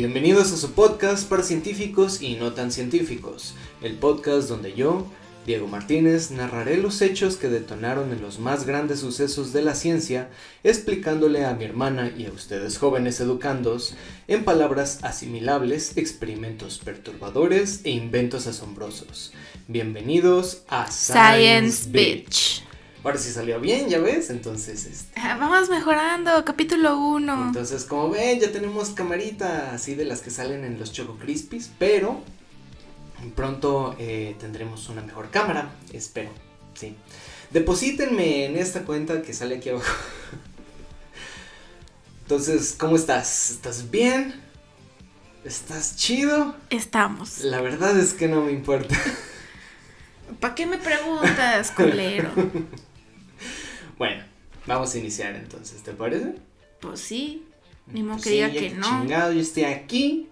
[0.00, 5.06] Bienvenidos a su podcast para científicos y no tan científicos, el podcast donde yo,
[5.44, 10.30] Diego Martínez, narraré los hechos que detonaron en los más grandes sucesos de la ciencia,
[10.64, 13.94] explicándole a mi hermana y a ustedes jóvenes educandos,
[14.26, 19.34] en palabras asimilables, experimentos perturbadores e inventos asombrosos.
[19.68, 22.69] Bienvenidos a Science, Bitch.
[23.02, 24.84] Ahora sí salió bien, ya ves, entonces...
[24.84, 25.18] Este...
[25.18, 27.46] Ah, vamos mejorando, capítulo 1.
[27.46, 31.70] Entonces, como ven, ya tenemos camarita así de las que salen en los Choco Crispies,
[31.78, 32.20] pero
[33.34, 36.28] pronto eh, tendremos una mejor cámara, espero,
[36.74, 36.94] sí.
[37.50, 39.86] Deposítenme en esta cuenta que sale aquí abajo.
[42.22, 43.50] Entonces, ¿cómo estás?
[43.50, 44.34] ¿Estás bien?
[45.42, 46.54] ¿Estás chido?
[46.68, 47.40] Estamos.
[47.40, 48.94] La verdad es que no me importa.
[50.38, 52.30] ¿Para qué me preguntas, culero?
[54.00, 54.24] Bueno,
[54.66, 56.36] vamos a iniciar entonces, ¿te parece?
[56.80, 57.44] Pues sí.
[57.86, 58.86] Ni modo Pues que sí, diga que no.
[59.02, 60.30] Chingado, yo estoy aquí.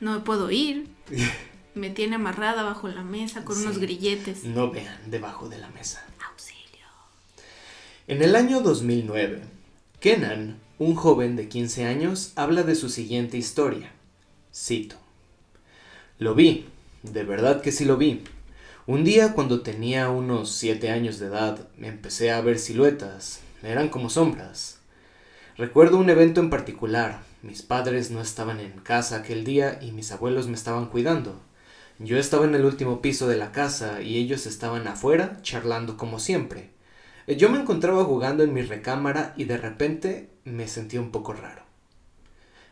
[0.00, 0.88] No me puedo ir.
[1.74, 3.64] Me tiene amarrada bajo la mesa con Sí.
[3.64, 4.44] unos grilletes.
[4.44, 6.02] No vean debajo de la mesa.
[6.30, 6.86] Auxilio.
[8.06, 9.42] En el año 2009,
[10.00, 13.92] Kenan, un joven de 15 años, habla de su siguiente historia.
[14.54, 14.96] Cito.
[16.18, 16.64] Lo vi,
[17.02, 18.22] de verdad que sí lo vi.
[18.86, 24.10] Un día cuando tenía unos 7 años de edad, empecé a ver siluetas, eran como
[24.10, 24.78] sombras.
[25.56, 30.12] Recuerdo un evento en particular, mis padres no estaban en casa aquel día y mis
[30.12, 31.40] abuelos me estaban cuidando.
[31.98, 36.18] Yo estaba en el último piso de la casa y ellos estaban afuera charlando como
[36.18, 36.68] siempre.
[37.26, 41.62] Yo me encontraba jugando en mi recámara y de repente me sentí un poco raro.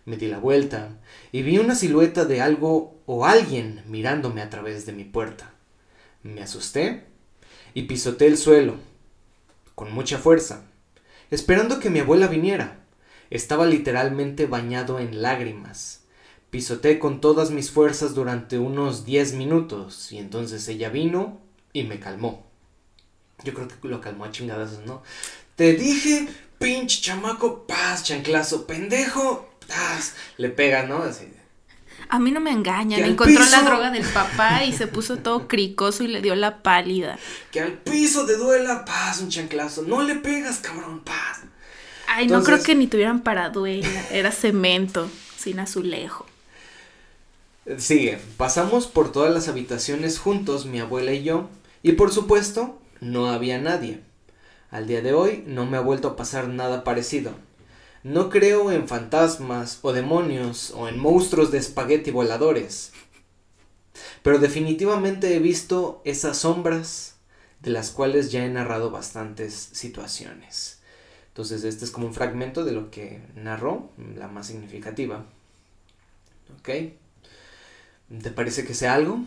[0.04, 0.90] Me di la vuelta
[1.30, 5.51] y vi una silueta de algo o alguien mirándome a través de mi puerta.
[6.22, 7.04] Me asusté
[7.74, 8.76] y pisoteé el suelo
[9.74, 10.64] con mucha fuerza,
[11.30, 12.84] esperando que mi abuela viniera.
[13.30, 16.04] Estaba literalmente bañado en lágrimas.
[16.50, 21.40] Pisoteé con todas mis fuerzas durante unos 10 minutos y entonces ella vino
[21.72, 22.46] y me calmó.
[23.42, 25.02] Yo creo que lo calmó a chingadazos, ¿no?
[25.56, 30.14] Te dije, pinche chamaco, paz, chanclazo, pendejo, paz.
[30.36, 30.98] Le pega, ¿no?
[30.98, 31.26] Así.
[32.08, 33.00] A mí no me engañan.
[33.00, 36.62] Que Encontró la droga del papá y se puso todo cricoso y le dio la
[36.62, 37.18] pálida.
[37.50, 39.82] Que al piso te duela, paz, un chanclazo.
[39.82, 41.40] No le pegas, cabrón, paz.
[42.06, 43.88] Ay, no creo que ni tuvieran paraduela.
[44.10, 46.26] Era cemento, sin azulejo.
[47.78, 51.48] Sigue, pasamos por todas las habitaciones juntos, mi abuela y yo,
[51.82, 54.00] y por supuesto, no había nadie.
[54.70, 57.34] Al día de hoy no me ha vuelto a pasar nada parecido.
[58.02, 62.92] No creo en fantasmas o demonios o en monstruos de espagueti voladores.
[64.22, 67.16] Pero definitivamente he visto esas sombras
[67.60, 70.80] de las cuales ya he narrado bastantes situaciones.
[71.28, 75.24] Entonces este es como un fragmento de lo que narró, la más significativa.
[76.58, 76.68] ¿Ok?
[78.22, 79.20] ¿Te parece que sea algo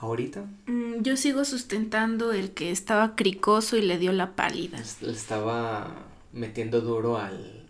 [0.00, 0.44] ahorita?
[0.66, 4.82] Mm, Yo sigo sustentando el que estaba cricoso y le dio la pálida.
[5.00, 5.94] Le estaba
[6.32, 7.63] metiendo duro al...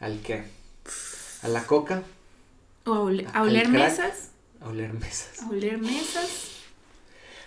[0.00, 0.42] ¿Al qué?
[1.42, 2.02] ¿A la coca?
[2.86, 4.30] O a, oler mesas.
[4.60, 5.42] A oler mesas.
[5.42, 6.48] A oler mesas.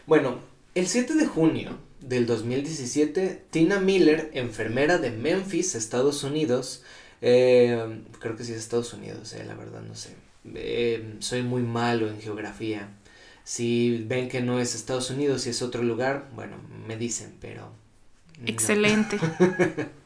[0.06, 0.38] Bueno,
[0.76, 6.84] el 7 de junio del 2017, Tina Miller, enfermera de Memphis, Estados Unidos,
[7.22, 10.16] eh, creo que sí es Estados Unidos, eh, la verdad no sé,
[10.54, 12.90] Eh, soy muy malo en geografía.
[13.46, 17.72] Si ven que no es Estados Unidos y es otro lugar, bueno, me dicen, pero...
[18.40, 18.46] no.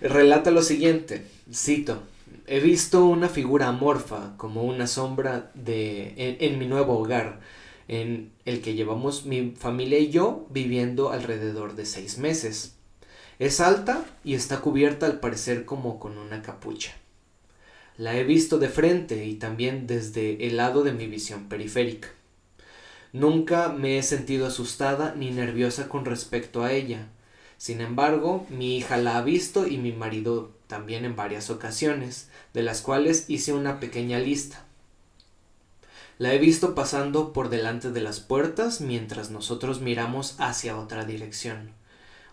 [0.00, 2.02] Relata lo siguiente, cito,
[2.46, 7.40] he visto una figura amorfa como una sombra de en, en mi nuevo hogar,
[7.86, 12.76] en el que llevamos mi familia y yo viviendo alrededor de seis meses.
[13.38, 16.92] Es alta y está cubierta al parecer como con una capucha.
[17.98, 22.08] La he visto de frente y también desde el lado de mi visión periférica.
[23.12, 27.08] Nunca me he sentido asustada ni nerviosa con respecto a ella.
[27.60, 32.62] Sin embargo, mi hija la ha visto y mi marido también en varias ocasiones, de
[32.62, 34.64] las cuales hice una pequeña lista.
[36.16, 41.72] La he visto pasando por delante de las puertas mientras nosotros miramos hacia otra dirección.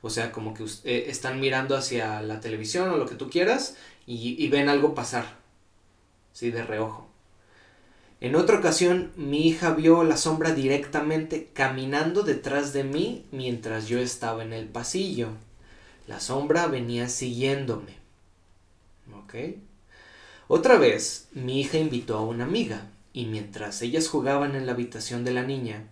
[0.02, 3.76] O sea, como que eh, están mirando hacia la televisión o lo que tú quieras
[4.06, 5.36] y, y ven algo pasar.
[6.34, 7.07] Sí, de reojo.
[8.20, 14.00] En otra ocasión, mi hija vio la sombra directamente caminando detrás de mí mientras yo
[14.00, 15.30] estaba en el pasillo.
[16.08, 17.98] La sombra venía siguiéndome.
[19.14, 19.36] ¿Ok?
[20.48, 25.24] Otra vez, mi hija invitó a una amiga, y mientras ellas jugaban en la habitación
[25.24, 25.88] de la niña,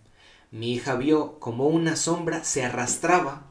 [0.49, 3.47] mi hija vio como una sombra se arrastraba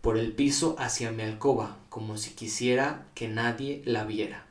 [0.00, 4.47] por el piso hacia mi alcoba, como si quisiera que nadie la viera.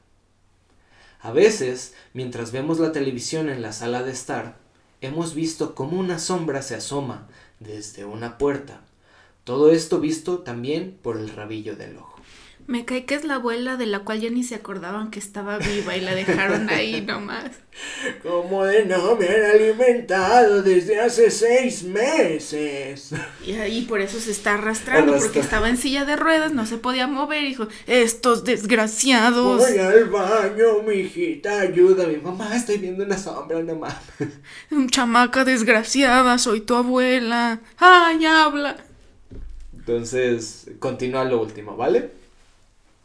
[1.28, 4.56] A veces, mientras vemos la televisión en la sala de estar,
[5.02, 7.28] hemos visto cómo una sombra se asoma
[7.60, 8.80] desde una puerta.
[9.44, 12.17] Todo esto visto también por el rabillo del ojo.
[12.68, 15.58] Me cae que es la abuela de la cual ya ni se acordaban que estaba
[15.58, 17.52] viva y la dejaron ahí nomás.
[18.22, 23.12] Como de no me han alimentado desde hace seis meses.
[23.46, 26.78] Y ahí por eso se está arrastrando, porque estaba en silla de ruedas, no se
[26.78, 29.60] podía mover, y dijo, estos desgraciados.
[29.60, 32.18] Voy al baño, mijita, ayúdame.
[32.18, 34.92] Mamá, estoy viendo una sombra, no mames.
[34.92, 37.62] Chamaca desgraciada, soy tu abuela.
[37.78, 38.76] Ay, habla.
[39.74, 42.17] Entonces, continúa lo último, ¿vale?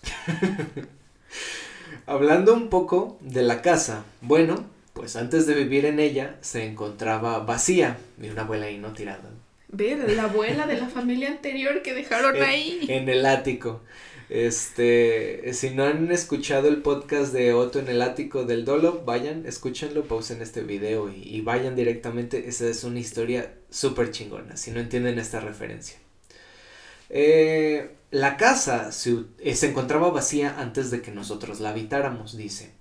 [2.07, 7.39] Hablando un poco de la casa, bueno, pues antes de vivir en ella se encontraba
[7.41, 9.31] vacía y una abuela ahí no tirada.
[9.69, 12.85] Ver, la abuela de la familia anterior que dejaron ahí.
[12.89, 13.81] En el ático.
[14.29, 19.47] Este, si no han escuchado el podcast de Otto en el ático del Dolo, vayan,
[19.47, 22.49] escúchenlo, pausen este video y, y vayan directamente.
[22.49, 25.99] Esa es una historia súper chingona, si no entienden esta referencia.
[27.15, 28.89] Eh, la casa
[29.39, 32.75] eh, se, encontraba vacía antes de que nosotros la habitáramos, dice.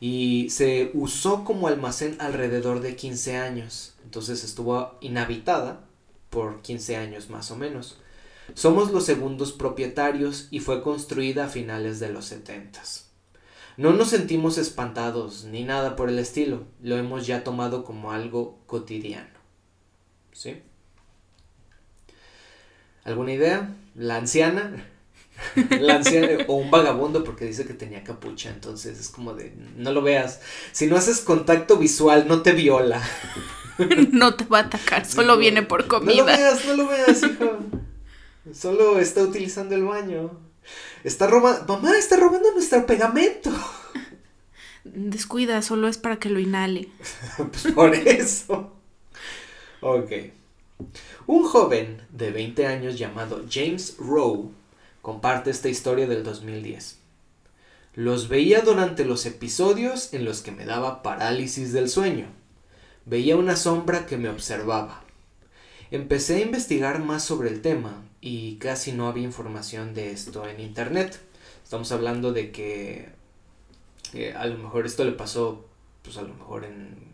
[0.00, 3.94] Y se usó como almacén alrededor de 15 años.
[4.04, 5.84] Entonces estuvo inhabitada
[6.30, 7.98] por 15 años más o menos.
[8.54, 12.80] Somos los segundos propietarios y fue construida a finales de los 70.
[13.76, 18.58] No nos sentimos espantados ni nada por el estilo, lo hemos ya tomado como algo
[18.66, 19.30] cotidiano.
[20.32, 20.62] ¿Sí?
[23.04, 23.74] ¿Alguna idea?
[23.94, 24.86] La anciana.
[25.80, 29.92] La anciana o un vagabundo porque dice que tenía capucha, entonces es como de no
[29.92, 30.40] lo veas.
[30.72, 33.02] Si no haces contacto visual, no te viola.
[34.12, 36.12] No te va a atacar, solo viene por comida.
[36.12, 37.58] No lo veas, no lo veas, hijo.
[38.52, 40.38] Solo está utilizando el baño.
[41.02, 43.50] Está robando, mamá, está robando nuestro pegamento.
[44.84, 46.90] Descuida, solo es para que lo inhale.
[47.36, 48.72] pues por eso.
[49.80, 50.12] Ok.
[51.26, 54.50] Un joven de 20 años llamado James Rowe
[55.00, 56.98] comparte esta historia del 2010.
[57.94, 62.26] Los veía durante los episodios en los que me daba parálisis del sueño.
[63.04, 65.04] Veía una sombra que me observaba.
[65.90, 70.60] Empecé a investigar más sobre el tema y casi no había información de esto en
[70.60, 71.20] internet.
[71.62, 73.10] Estamos hablando de que
[74.14, 75.66] eh, a lo mejor esto le pasó,
[76.02, 77.12] pues a lo mejor en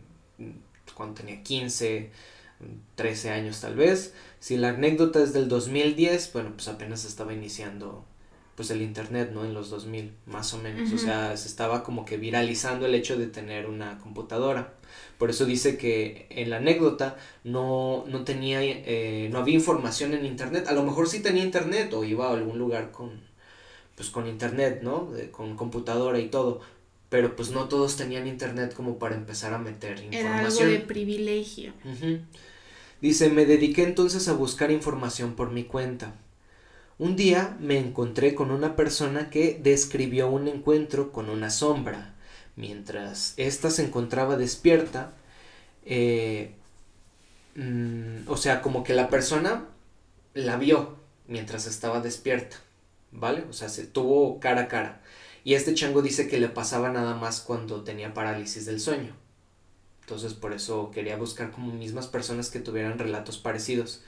[0.95, 2.11] cuando tenía 15,
[2.95, 4.15] 13 años tal vez.
[4.41, 8.05] Si la anécdota es del 2010, bueno, pues apenas estaba iniciando
[8.55, 9.45] pues el internet, ¿no?
[9.45, 10.93] En los 2000, más o menos.
[10.93, 14.75] O sea, se estaba como que viralizando el hecho de tener una computadora.
[15.17, 20.27] Por eso dice que en la anécdota no, no tenía, eh, no había información en
[20.27, 20.67] internet.
[20.67, 23.21] A lo mejor sí tenía internet o iba a algún lugar con,
[23.95, 25.09] pues con internet, ¿no?
[25.31, 26.61] con computadora y todo
[27.09, 30.27] pero pues no todos tenían internet como para empezar a meter información.
[30.27, 31.73] Era algo de privilegio.
[33.01, 36.15] Dice, me dediqué entonces a buscar información por mi cuenta.
[36.99, 42.15] Un día me encontré con una persona que describió un encuentro con una sombra.
[42.57, 45.13] Mientras ésta se encontraba despierta,
[45.85, 46.55] eh,
[47.55, 49.69] mm, o sea, como que la persona
[50.35, 50.97] la vio
[51.29, 52.57] mientras estaba despierta,
[53.13, 53.45] ¿vale?
[53.49, 55.01] O sea, se tuvo cara a cara.
[55.49, 59.17] Y este chango dice que le pasaba nada más cuando tenía parálisis del sueño.
[60.03, 64.03] Entonces por eso quería buscar como mismas personas que tuvieran relatos parecidos.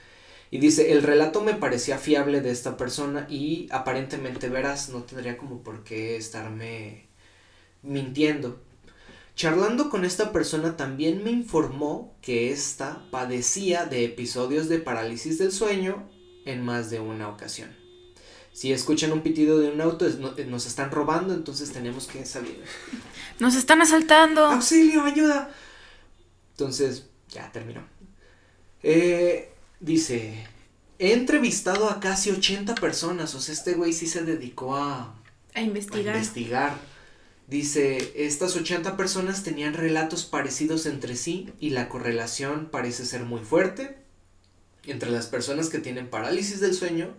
[0.51, 5.39] Y dice, el relato me parecía fiable de esta persona y aparentemente verás, no tendría
[5.39, 7.07] como por qué estarme
[7.81, 8.61] mintiendo.
[9.33, 15.51] Charlando con esta persona también me informó que ésta padecía de episodios de parálisis del
[15.51, 16.07] sueño
[16.45, 17.80] en más de una ocasión
[18.53, 22.63] si escuchan un pitido de un auto, eh, nos están robando, entonces tenemos que salir.
[23.39, 24.45] Nos están asaltando.
[24.45, 25.51] Auxilio, ayuda.
[26.51, 27.81] Entonces, ya terminó.
[28.83, 30.45] Eh, dice,
[30.99, 35.15] he entrevistado a casi 80 personas, o sea, este güey sí se dedicó a,
[35.53, 36.15] a investigar.
[36.15, 36.91] A investigar.
[37.47, 43.41] Dice, estas 80 personas tenían relatos parecidos entre sí y la correlación parece ser muy
[43.41, 43.97] fuerte
[44.85, 47.13] entre las personas que tienen parálisis del sueño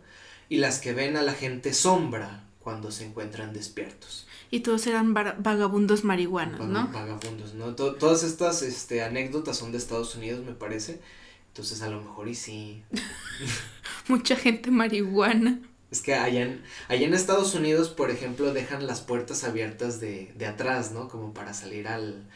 [0.52, 4.26] y las que ven a la gente sombra cuando se encuentran despiertos.
[4.50, 6.88] Y todos eran vagabundos marihuanos, ¿no?
[6.88, 7.74] Vagabundos, ¿no?
[7.74, 11.00] todas estas este, anécdotas son de Estados Unidos, me parece.
[11.48, 12.82] Entonces a lo mejor y sí.
[14.08, 15.58] Mucha gente marihuana.
[15.90, 20.34] Es que allá en, allá en Estados Unidos, por ejemplo, dejan las puertas abiertas de,
[20.36, 21.08] de atrás, ¿no?
[21.08, 22.28] Como para salir al,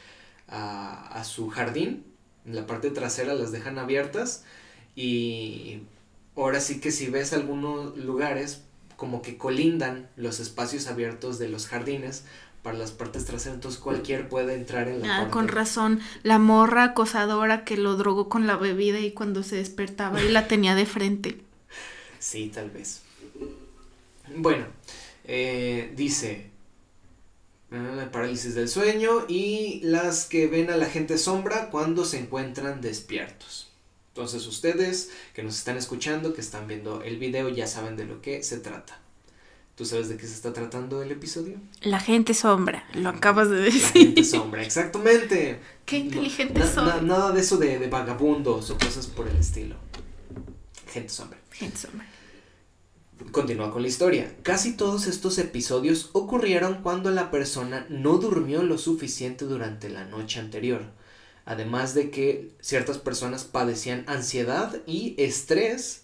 [0.49, 2.07] a, a su jardín.
[2.47, 4.43] En la parte trasera las dejan abiertas
[4.95, 5.83] y
[6.37, 8.63] ahora sí que si ves algunos lugares
[8.97, 12.25] como que colindan los espacios abiertos de los jardines
[12.63, 16.85] para las partes traseras, entonces cualquier puede entrar en la Ah, con razón, la morra
[16.85, 20.87] acosadora que lo drogó con la bebida y cuando se despertaba y la tenía de
[20.87, 21.41] frente.
[22.19, 23.03] Sí, tal vez.
[24.35, 24.67] Bueno,
[25.25, 26.51] eh, dice,
[27.71, 32.19] ah, la parálisis del sueño y las que ven a la gente sombra cuando se
[32.19, 33.66] encuentran despiertos.
[34.17, 38.23] Entonces ustedes que nos están escuchando, que están viendo el video, ya saben de lo
[38.23, 38.99] que se trata.
[39.75, 41.59] ¿Tú sabes de qué se está tratando el episodio?
[41.83, 43.83] La gente sombra, lo acabas de decir.
[43.83, 45.61] La gente sombra, exactamente.
[45.85, 49.77] Qué inteligente Na- na- nada de eso de, de vagabundos o cosas por el estilo.
[50.91, 51.39] Gente sombra.
[51.51, 52.07] Gente sombra.
[53.33, 54.35] Continúa con la historia.
[54.43, 60.41] Casi todos estos episodios ocurrieron cuando la persona no durmió lo suficiente durante la noche
[60.41, 60.87] anterior.
[61.47, 66.03] Además de que ciertas personas padecían ansiedad y estrés,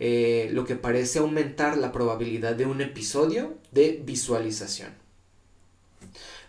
[0.00, 4.92] eh, lo que parece aumentar la probabilidad de un episodio de visualización.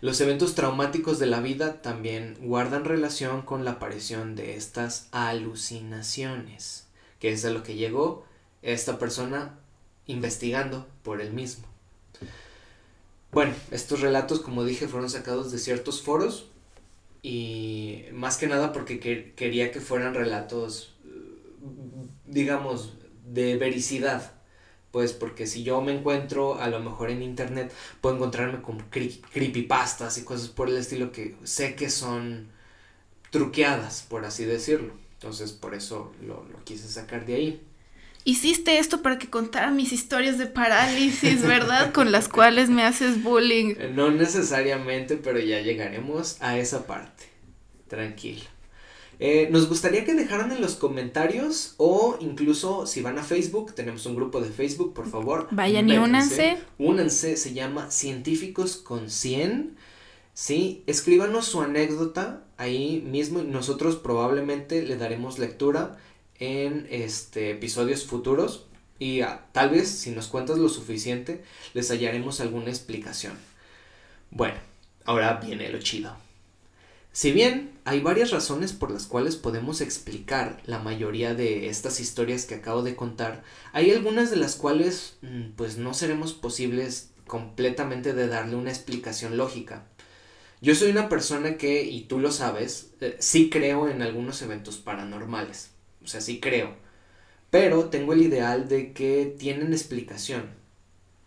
[0.00, 6.88] Los eventos traumáticos de la vida también guardan relación con la aparición de estas alucinaciones,
[7.20, 8.26] que es a lo que llegó
[8.62, 9.60] esta persona
[10.06, 11.68] investigando por él mismo.
[13.30, 16.48] Bueno, estos relatos, como dije, fueron sacados de ciertos foros
[17.24, 21.10] y más que nada porque que- quería que fueran relatos, eh,
[22.26, 22.94] digamos,
[23.26, 24.32] de vericidad.
[24.92, 29.20] Pues porque si yo me encuentro a lo mejor en internet, puedo encontrarme con cre-
[29.32, 32.48] creepypastas y cosas por el estilo que sé que son
[33.30, 34.94] truqueadas, por así decirlo.
[35.14, 37.62] Entonces por eso lo, lo quise sacar de ahí.
[38.26, 41.92] Hiciste esto para que contara mis historias de parálisis, ¿verdad?
[41.92, 43.74] Con las cuales me haces bullying.
[43.78, 47.24] Eh, No necesariamente, pero ya llegaremos a esa parte.
[47.88, 48.42] Tranquilo.
[49.20, 54.06] Eh, nos gustaría que dejaran en los comentarios o incluso si van a Facebook, tenemos
[54.06, 55.46] un grupo de Facebook, por favor.
[55.50, 56.56] Vayan y únanse.
[56.78, 59.76] Únanse, se llama Científicos con 100.
[60.32, 65.96] Sí, escríbanos su anécdota ahí mismo y nosotros probablemente le daremos lectura
[66.38, 68.66] en este episodios futuros
[68.98, 73.38] y ah, tal vez si nos cuentas lo suficiente les hallaremos alguna explicación.
[74.30, 74.56] Bueno,
[75.04, 76.16] ahora viene lo chido.
[77.12, 82.44] Si bien hay varias razones por las cuales podemos explicar la mayoría de estas historias
[82.44, 88.14] que acabo de contar, hay algunas de las cuales mm, pues no seremos posibles completamente
[88.14, 89.84] de darle una explicación lógica.
[90.60, 94.78] Yo soy una persona que, y tú lo sabes, eh, sí creo en algunos eventos
[94.78, 95.73] paranormales.
[96.04, 96.74] O sea, sí creo.
[97.50, 100.62] Pero tengo el ideal de que tienen explicación.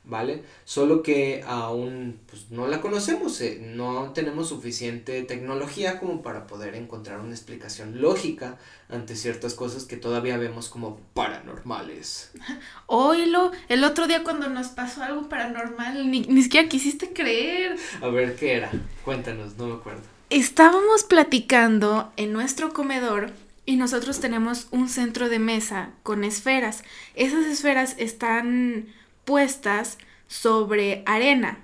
[0.04, 0.44] ¿Vale?
[0.64, 6.76] Solo que aún pues, no la conocemos, eh, no tenemos suficiente tecnología como para poder
[6.76, 8.58] encontrar una explicación lógica
[8.88, 12.32] ante ciertas cosas que todavía vemos como paranormales.
[12.86, 17.76] Oílo, el otro día cuando nos pasó algo paranormal, ni, ni siquiera quisiste creer.
[18.02, 18.72] A ver, ¿qué era?
[19.04, 20.04] Cuéntanos, no me acuerdo.
[20.30, 23.32] Estábamos platicando en nuestro comedor
[23.68, 26.86] y nosotros tenemos un centro de mesa con esferas.
[27.16, 28.88] Esas esferas están
[29.26, 29.98] puestas
[30.28, 31.60] sobre arena.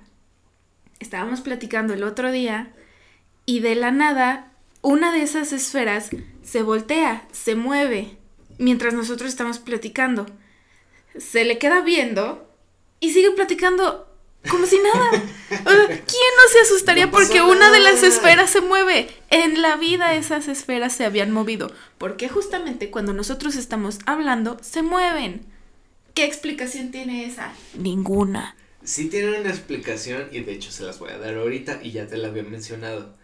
[1.00, 2.72] Estábamos platicando el otro día
[3.46, 6.10] y de la nada una de esas esferas
[6.42, 8.18] se voltea, se mueve
[8.58, 10.26] mientras nosotros estamos platicando.
[11.16, 12.54] Se le queda viendo
[13.00, 14.13] y sigue platicando
[14.48, 15.10] como si nada.
[15.64, 15.98] O sea, ¿Quién
[16.36, 19.08] no se asustaría No porque una de las esferas se mueve?
[19.30, 21.72] En la vida esas esferas se habían movido.
[21.98, 25.46] Porque justamente cuando nosotros estamos hablando, se mueven.
[26.14, 27.52] ¿Qué explicación tiene esa?
[27.74, 28.56] Ninguna.
[28.84, 32.06] Sí tienen una explicación y de hecho se las voy a dar ahorita y ya
[32.06, 33.16] te la había mencionado.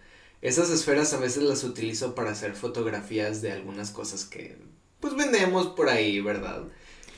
[0.42, 4.56] Esas esferas a veces las utilizo para hacer fotografías de algunas cosas que
[4.98, 6.64] pues vendemos por ahí, ¿verdad?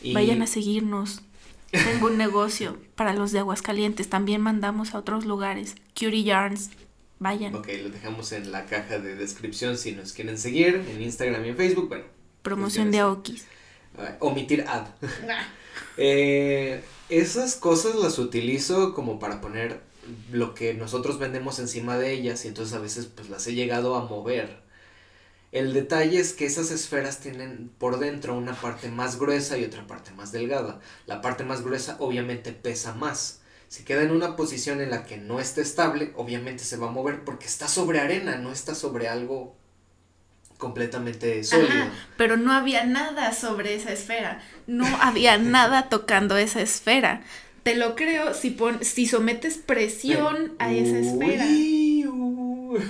[0.03, 1.23] Y Vayan a seguirnos.
[1.73, 4.09] Tengo un negocio para los de Aguascalientes.
[4.09, 5.75] También mandamos a otros lugares.
[5.99, 6.71] Cutie Yarns.
[7.19, 7.55] Vayan.
[7.55, 11.49] Ok, lo dejamos en la caja de descripción si nos quieren seguir en Instagram y
[11.50, 11.88] en Facebook.
[11.88, 12.05] Bueno,
[12.43, 13.47] Promoción de Aokis.
[13.99, 14.87] ah, omitir ad.
[15.99, 19.81] Eh, esas cosas las utilizo como para poner
[20.31, 23.95] lo que nosotros vendemos encima de ellas y entonces a veces pues las he llegado
[23.97, 24.62] a mover.
[25.53, 29.87] El detalle es que esas esferas tienen por dentro una parte más gruesa y otra
[29.87, 30.81] parte más delgada.
[31.07, 33.43] La parte más gruesa obviamente pesa más.
[33.69, 36.91] Si queda en una posición en la que no está estable, obviamente se va a
[36.91, 39.55] mover porque está sobre arena, no está sobre algo
[40.57, 41.69] completamente sólido.
[41.69, 44.43] Ajá, pero no había nada sobre esa esfera.
[44.67, 47.23] No había nada tocando esa esfera.
[47.63, 51.45] Te lo creo si, pon, si sometes presión a esa esfera.
[51.45, 52.81] Uy.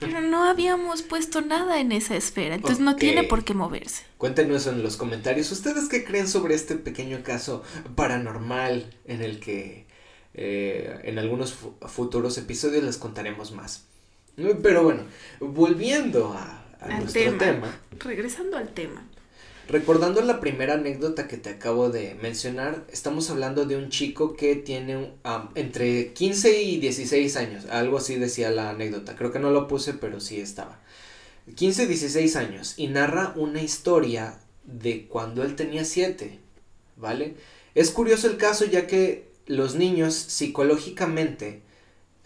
[0.00, 2.56] Pero no habíamos puesto nada en esa esfera.
[2.56, 4.02] Entonces no tiene por qué moverse.
[4.18, 7.62] Cuéntenos en los comentarios ustedes qué creen sobre este pequeño caso
[7.94, 9.84] paranormal en el que
[10.36, 11.54] Eh, en algunos
[11.86, 13.84] futuros episodios les contaremos más.
[14.62, 15.04] Pero bueno,
[15.38, 16.64] volviendo a,
[16.98, 17.72] nuestro tema.
[18.00, 19.06] Regresando al tema.
[19.68, 24.56] Recordando la primera anécdota que te acabo de mencionar, estamos hablando de un chico que
[24.56, 25.12] tiene
[25.54, 29.94] entre 15 y 16 años, algo así decía la anécdota, creo que no lo puse,
[29.94, 30.80] pero sí estaba.
[31.54, 36.38] 15, 16 años y narra una historia de cuando él tenía 7,
[36.96, 37.34] ¿vale?
[37.74, 41.62] Es curioso el caso ya que los niños psicológicamente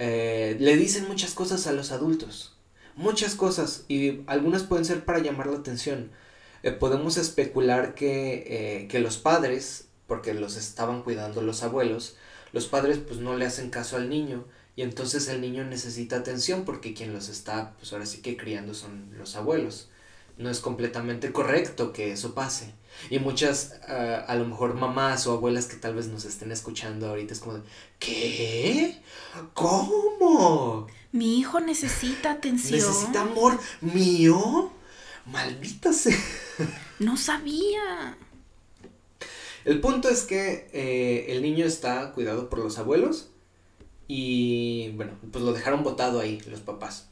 [0.00, 2.56] eh, le dicen muchas cosas a los adultos,
[2.96, 6.10] muchas cosas y algunas pueden ser para llamar la atención
[6.62, 12.16] eh, podemos especular que, eh, que, los padres, porque los estaban cuidando los abuelos,
[12.52, 14.44] los padres pues no le hacen caso al niño
[14.78, 18.74] y entonces el niño necesita atención porque quien los está pues ahora sí que criando
[18.74, 19.88] son los abuelos.
[20.36, 22.72] No es completamente correcto que eso pase.
[23.10, 27.08] Y muchas, ah, a lo mejor mamás o abuelas que tal vez nos estén escuchando
[27.08, 27.62] ahorita es como de,
[27.98, 29.02] ¿qué?
[29.52, 30.86] ¿Cómo?
[31.10, 32.78] Mi hijo necesita atención.
[32.78, 34.70] ¿Necesita amor mío?
[35.30, 36.16] Maldita sea.
[36.98, 38.16] No sabía.
[39.64, 43.28] El punto es que eh, el niño está cuidado por los abuelos
[44.08, 47.08] y bueno, pues lo dejaron botado ahí los papás.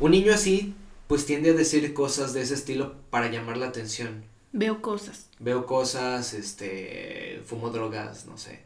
[0.00, 0.74] Un niño así
[1.06, 4.24] pues tiende a decir cosas de ese estilo para llamar la atención.
[4.52, 5.26] Veo cosas.
[5.40, 8.60] Veo cosas, este, fumo drogas, no sé.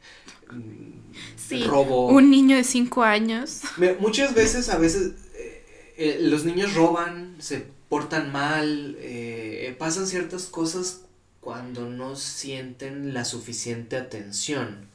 [1.36, 2.08] Sí, robo.
[2.08, 3.62] Un niño de 5 años.
[3.98, 10.46] Muchas veces, a veces, eh, eh, los niños roban, se portan mal, eh, pasan ciertas
[10.46, 11.02] cosas
[11.40, 14.88] cuando no sienten la suficiente atención.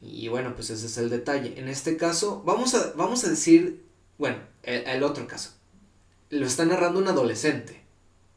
[0.00, 1.58] Y bueno, pues ese es el detalle.
[1.58, 3.84] En este caso, vamos a, vamos a decir,
[4.16, 5.50] bueno, el, otro caso.
[6.30, 7.82] Lo está narrando un adolescente,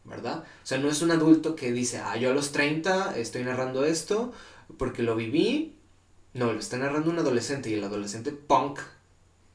[0.04, 0.44] ¿verdad?
[0.64, 3.86] O sea, no es un adulto que dice, ah, yo a los 30 estoy narrando
[3.86, 4.34] esto
[4.78, 5.76] porque lo viví.
[6.34, 8.80] No, lo está narrando un adolescente y el adolescente punk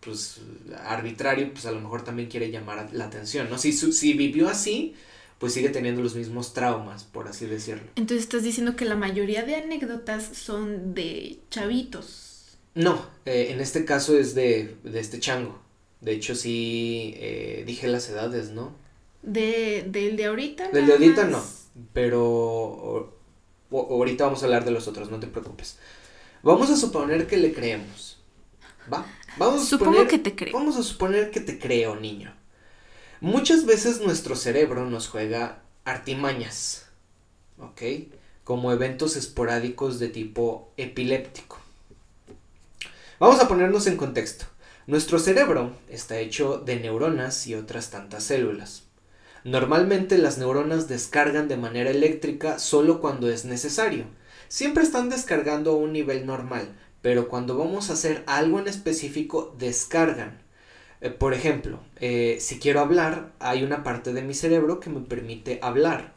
[0.07, 0.41] pues
[0.85, 3.59] arbitrario, pues a lo mejor también quiere llamar la atención, ¿no?
[3.59, 4.95] Si, si vivió así,
[5.39, 7.89] pues sigue teniendo los mismos traumas, por así decirlo.
[7.97, 12.57] Entonces estás diciendo que la mayoría de anécdotas son de chavitos.
[12.75, 15.59] No, eh, en este caso es de, de, este chango.
[16.01, 18.75] De hecho, sí eh, dije las edades, ¿no?
[19.23, 20.71] De, ¿Del de ahorita?
[20.71, 21.43] Del de ahorita no,
[21.93, 23.19] pero
[23.71, 25.79] ahorita vamos a hablar de los otros, no te preocupes.
[26.43, 28.19] Vamos a suponer que le creemos.
[28.93, 29.05] ¿Va?
[29.37, 30.55] Vamos a Supongo que te creo.
[30.55, 32.35] Vamos a suponer que te creo, niño.
[33.21, 36.87] Muchas veces nuestro cerebro nos juega artimañas,
[37.59, 37.83] ¿ok?
[38.45, 41.59] Como eventos esporádicos de tipo epiléptico.
[43.19, 44.47] Vamos a ponernos en contexto.
[44.87, 48.85] Nuestro cerebro está hecho de neuronas y otras tantas células.
[49.45, 54.05] Normalmente las neuronas descargan de manera eléctrica solo cuando es necesario.
[54.49, 56.69] Siempre están descargando a un nivel normal,
[57.07, 60.43] pero cuando vamos a hacer algo en específico descargan.
[61.01, 64.99] Eh, por ejemplo, eh, si quiero hablar, hay una parte de mi cerebro que me
[65.03, 66.15] permite hablar.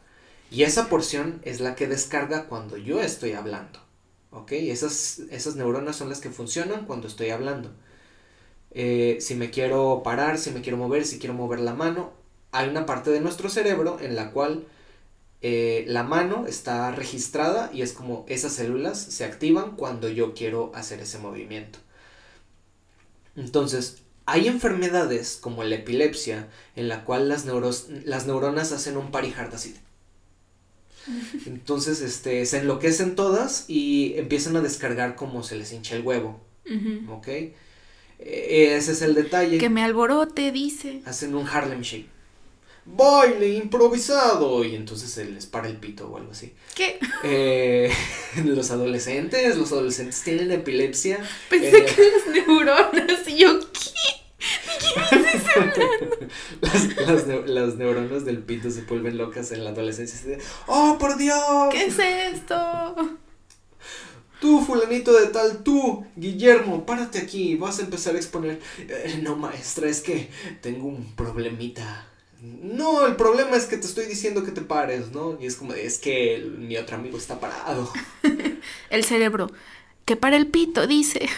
[0.50, 3.78] Y esa porción es la que descarga cuando yo estoy hablando.
[4.32, 4.50] ¿Ok?
[4.50, 7.70] Esas, esas neuronas son las que funcionan cuando estoy hablando.
[8.72, 12.10] Eh, si me quiero parar, si me quiero mover, si quiero mover la mano,
[12.50, 14.64] hay una parte de nuestro cerebro en la cual
[15.42, 20.70] eh, la mano está registrada y es como esas células se activan cuando yo quiero
[20.74, 21.78] hacer ese movimiento.
[23.36, 29.54] Entonces, hay enfermedades como la epilepsia en la cual las, las neuronas hacen un parihard
[29.54, 29.74] así.
[31.46, 36.38] Entonces, este, se enloquecen todas y empiezan a descargar como se les hincha el huevo.
[37.08, 37.28] ¿Ok?
[37.28, 37.54] E-,
[38.18, 39.56] ese es el detalle.
[39.56, 41.00] Que me alborote, dice.
[41.06, 42.19] Hacen un Harlem Shake
[42.84, 46.52] baile improvisado y entonces se les para el pito o algo así.
[46.74, 46.98] ¿Qué?
[47.24, 47.92] Eh,
[48.44, 51.18] los adolescentes, los adolescentes tienen epilepsia.
[51.48, 53.90] Pensé eh, que las neuronas y yo, ¿qué?
[54.78, 55.00] ¿Qué
[56.60, 60.38] las, las, las, neuronas del pito se vuelven locas en la adolescencia.
[60.66, 61.38] ¡Oh, por Dios!
[61.70, 63.18] ¿Qué es esto?
[64.40, 68.58] Tú, fulanito de tal, tú, Guillermo, párate aquí, vas a empezar a exponer.
[68.78, 70.30] Eh, no, maestra, es que
[70.62, 72.09] tengo un problemita
[72.42, 75.38] no, el problema es que te estoy diciendo que te pares, ¿no?
[75.40, 77.90] Y es como, es que mi otro amigo está parado.
[78.90, 79.50] el cerebro,
[80.06, 81.28] que para el pito, dice.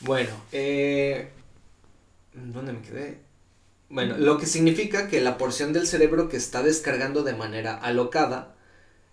[0.00, 1.30] Bueno, eh,
[2.32, 3.18] ¿dónde me quedé?
[3.88, 8.56] Bueno, lo que significa que la porción del cerebro que está descargando de manera alocada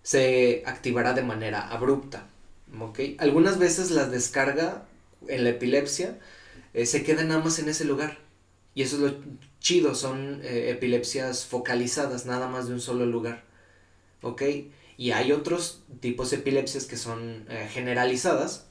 [0.02, 2.26] se activará de manera abrupta,
[2.80, 2.98] ¿ok?
[3.18, 4.84] Algunas veces la descarga
[5.28, 6.18] en la epilepsia
[6.74, 8.18] eh, se queda nada más en ese lugar.
[8.74, 9.18] Y eso es lo
[9.60, 13.44] chido, son eh, epilepsias focalizadas, nada más de un solo lugar.
[14.22, 14.42] ¿Ok?
[14.96, 18.66] Y hay otros tipos de epilepsias que son eh, generalizadas,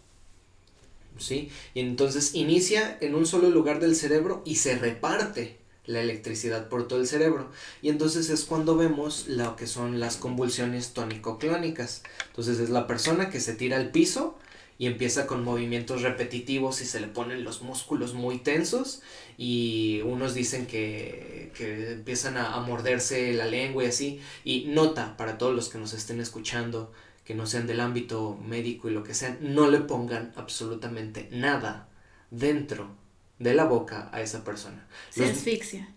[1.18, 1.50] ¿sí?
[1.74, 6.88] Y entonces inicia en un solo lugar del cerebro y se reparte la electricidad por
[6.88, 7.50] todo el cerebro.
[7.82, 12.04] Y entonces es cuando vemos lo que son las convulsiones tónico-clónicas.
[12.28, 14.38] Entonces es la persona que se tira al piso
[14.78, 19.02] y empieza con movimientos repetitivos y se le ponen los músculos muy tensos
[19.44, 24.22] y unos dicen que, que empiezan a, a, morderse la lengua y así.
[24.44, 26.92] Y nota para todos los que nos estén escuchando
[27.26, 31.90] que no sean del ámbito médico y lo que sean, no le pongan absolutamente nada
[32.30, 32.96] dentro
[33.40, 34.88] de la boca a esa persona.
[35.10, 35.92] Se asfixia.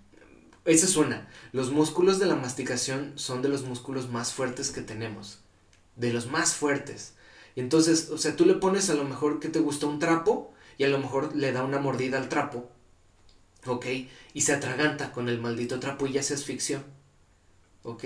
[0.64, 1.28] Esa es una.
[1.52, 5.40] Los músculos de la masticación son de los músculos más fuertes que tenemos.
[5.96, 7.12] De los más fuertes.
[7.56, 10.54] Y entonces, o sea, tú le pones a lo mejor que te gusta un trapo
[10.78, 12.70] y a lo mejor le da una mordida al trapo.
[13.66, 13.86] ¿Ok?
[14.32, 16.82] Y se atraganta con el maldito trapo y ya se asfixió.
[17.82, 18.04] ¿Ok?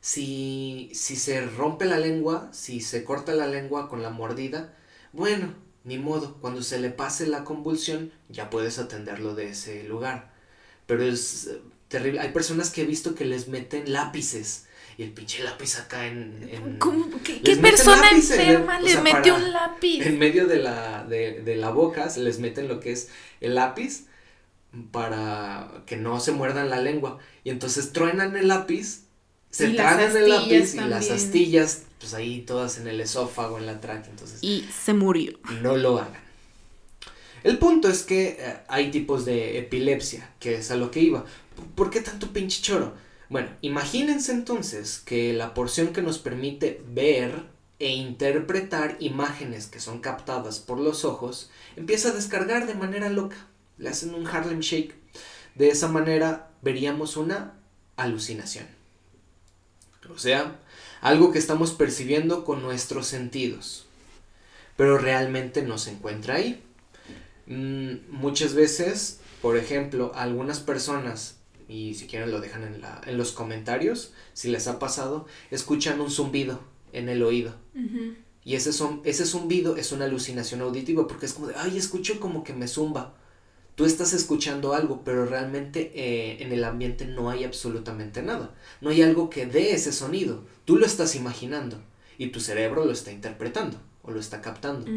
[0.00, 4.76] Si, si se rompe la lengua, si se corta la lengua con la mordida,
[5.12, 10.32] bueno, ni modo, cuando se le pase la convulsión ya puedes atenderlo de ese lugar.
[10.86, 12.20] Pero es eh, terrible.
[12.20, 14.66] Hay personas que he visto que les meten lápices
[14.98, 16.48] y el pinche lápiz acá en...
[16.50, 16.78] en
[17.22, 20.06] ¿Qué, ¿qué persona enferma le mete un lápiz?
[20.06, 23.08] En medio de la, de, de la boca se les meten lo que es
[23.40, 24.06] el lápiz
[24.90, 27.18] para que no se muerdan la lengua.
[27.44, 29.02] Y entonces truenan el lápiz,
[29.50, 30.86] se tragan el lápiz también.
[30.86, 34.10] y las astillas, pues ahí todas en el esófago, en la tráquea.
[34.10, 35.38] Entonces, y se murió.
[35.62, 36.26] No lo hagan.
[37.42, 41.24] El punto es que eh, hay tipos de epilepsia, que es a lo que iba.
[41.74, 42.94] ¿Por qué tanto pinche choro?
[43.28, 47.44] Bueno, imagínense entonces que la porción que nos permite ver
[47.78, 53.36] e interpretar imágenes que son captadas por los ojos empieza a descargar de manera loca.
[53.78, 54.94] Le hacen un Harlem Shake.
[55.54, 57.54] De esa manera veríamos una
[57.96, 58.66] alucinación.
[60.10, 60.60] O sea,
[61.00, 63.86] algo que estamos percibiendo con nuestros sentidos.
[64.76, 66.62] Pero realmente no se encuentra ahí.
[67.46, 71.36] Mm, muchas veces, por ejemplo, algunas personas
[71.68, 76.00] y si quieren lo dejan en, la, en los comentarios, si les ha pasado, escuchan
[76.00, 76.60] un zumbido
[76.92, 77.54] en el oído.
[78.44, 82.20] Y ese, son, ese zumbido es una alucinación auditiva porque es como de, ay, escucho
[82.20, 83.14] como que me zumba.
[83.76, 88.54] Tú estás escuchando algo, pero realmente eh, en el ambiente no hay absolutamente nada.
[88.80, 90.44] No hay algo que dé ese sonido.
[90.64, 91.80] Tú lo estás imaginando
[92.18, 94.90] y tu cerebro lo está interpretando o lo está captando.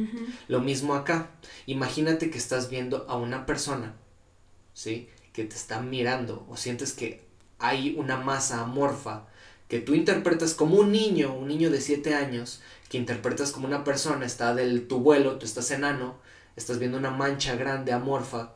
[0.47, 1.31] Lo mismo acá.
[1.67, 3.95] Imagínate que estás viendo a una persona,
[4.73, 5.09] ¿sí?
[5.33, 7.21] que te está mirando o sientes que
[7.59, 9.27] hay una masa amorfa
[9.69, 13.83] que tú interpretas como un niño, un niño de 7 años, que interpretas como una
[13.83, 16.17] persona, está del tu vuelo, tú estás enano,
[16.55, 18.55] estás viendo una mancha grande amorfa,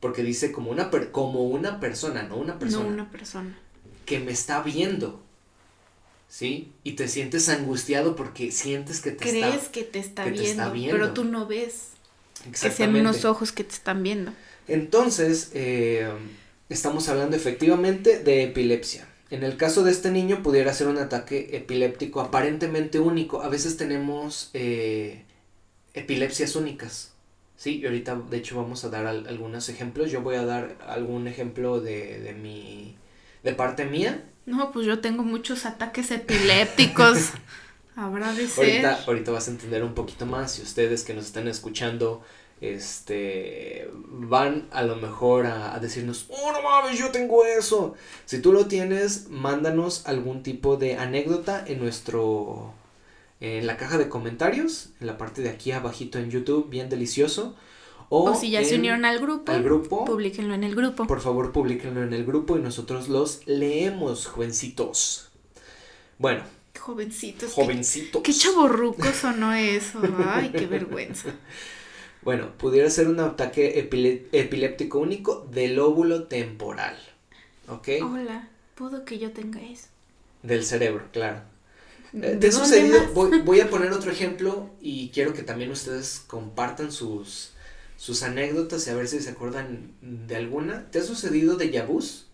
[0.00, 2.84] porque dice como una, per, como una persona, no una persona.
[2.84, 3.58] No una persona.
[4.06, 5.22] Que me está viendo.
[6.28, 6.72] ¿Sí?
[6.84, 10.44] Y te sientes angustiado porque sientes que te Crees está que te está, que viendo,
[10.44, 11.88] te está viendo, pero tú no ves.
[12.50, 14.32] Que sean unos ojos que te están viendo.
[14.66, 16.08] Entonces, eh,
[16.68, 19.06] estamos hablando efectivamente de epilepsia.
[19.30, 23.42] En el caso de este niño pudiera ser un ataque epiléptico aparentemente único.
[23.42, 25.24] A veces tenemos eh,
[25.94, 27.09] epilepsias únicas.
[27.60, 30.10] Sí, y ahorita de hecho vamos a dar al, algunos ejemplos.
[30.10, 32.96] Yo voy a dar algún ejemplo de, de mi...
[33.42, 34.24] de parte mía.
[34.46, 37.32] No, pues yo tengo muchos ataques epilépticos.
[37.96, 38.86] Habrá de ser.
[38.86, 40.52] Ahorita, ahorita vas a entender un poquito más.
[40.52, 42.22] Si ustedes que nos están escuchando
[42.62, 47.94] este van a lo mejor a, a, decirnos, oh no mames, yo tengo eso.
[48.24, 52.72] Si tú lo tienes, mándanos algún tipo de anécdota en nuestro
[53.40, 57.56] en la caja de comentarios, en la parte de aquí abajito en YouTube, bien delicioso.
[58.10, 61.06] O, o si ya se unieron al grupo, al grupo, publíquenlo en el grupo.
[61.06, 65.30] Por favor, publíquenlo en el grupo y nosotros los leemos, jovencitos.
[66.18, 66.42] Bueno.
[66.78, 67.52] Jovencitos.
[67.52, 68.22] Jovencitos.
[68.22, 70.00] Qué, qué chaborruco sonó eso.
[70.26, 71.30] Ay, qué vergüenza.
[72.22, 73.78] Bueno, pudiera ser un ataque
[74.32, 76.96] epiléptico único del óvulo temporal.
[77.68, 77.88] ¿Ok?
[78.02, 79.86] Hola, ¿puedo que yo tenga eso?
[80.42, 81.42] Del cerebro, claro.
[82.14, 83.00] Eh, ¿Te ha sucedido?
[83.14, 87.52] Voy, voy, a poner otro ejemplo y quiero que también ustedes compartan sus,
[87.96, 90.90] sus anécdotas y a ver si se acuerdan de alguna.
[90.90, 92.26] ¿Te ha sucedido de yabús?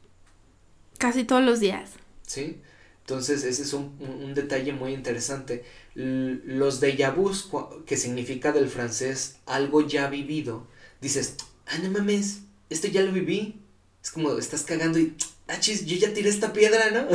[0.99, 1.91] Casi todos los días.
[2.27, 2.61] Sí.
[3.07, 5.65] Entonces, ese es un, un detalle muy interesante.
[5.95, 7.49] Los déjà vus,
[7.87, 10.67] que significa del francés algo ya vivido,
[11.01, 11.37] dices,
[11.67, 13.61] ah, no mames, esto ya lo viví.
[14.03, 15.15] Es como, estás cagando y,
[15.47, 17.07] ah, chis, yo ya tiré esta piedra, ¿no?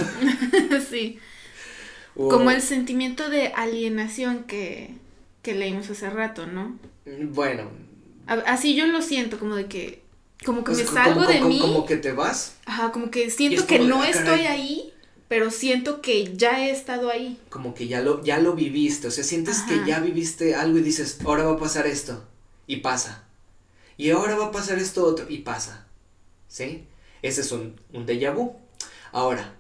[0.90, 1.20] sí.
[2.16, 4.96] O, como el sentimiento de alienación que,
[5.42, 6.78] que leímos hace rato, ¿no?
[7.06, 7.70] Bueno.
[8.28, 10.02] Así yo lo siento, como de que,
[10.46, 11.60] como que pues me salgo como, de como, mí.
[11.60, 12.58] Como que te vas.
[12.66, 14.94] Ajá, como que siento que no ah, estoy ahí
[15.32, 17.40] pero siento que ya he estado ahí.
[17.50, 19.70] Como que ya lo, ya lo viviste, o sea, sientes Ajá.
[19.70, 22.22] que ya viviste algo y dices, ahora va a pasar esto.
[22.68, 23.24] y pasa.
[23.96, 25.86] Y ahora va a pasar esto otro y pasa.
[26.50, 26.86] ¿Sí?
[27.22, 28.58] Ese es un, un déjà vu.
[29.14, 29.56] Ahora,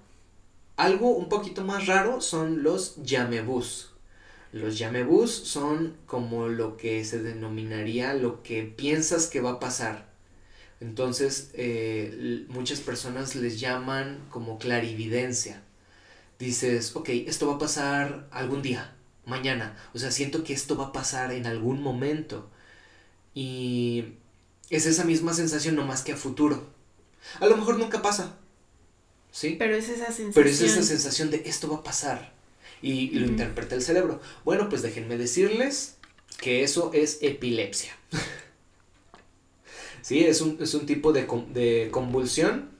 [0.81, 3.91] algo un poquito más raro son los llamebús.
[4.51, 10.11] Los llamebús son como lo que se denominaría lo que piensas que va a pasar.
[10.79, 15.61] Entonces, eh, muchas personas les llaman como clarividencia.
[16.39, 19.77] Dices, ok, esto va a pasar algún día, mañana.
[19.93, 22.49] O sea, siento que esto va a pasar en algún momento.
[23.35, 24.15] Y
[24.71, 26.65] es esa misma sensación, no más que a futuro.
[27.39, 28.40] A lo mejor nunca pasa.
[29.31, 29.55] ¿Sí?
[29.57, 30.33] Pero es esa sensación.
[30.33, 32.33] Pero es esa sensación de esto va a pasar.
[32.81, 34.19] Y, lo interpreta el cerebro.
[34.43, 35.95] Bueno, pues déjenme decirles
[36.39, 37.95] que eso es epilepsia.
[40.01, 42.71] sí, es un, tipo de, de convulsión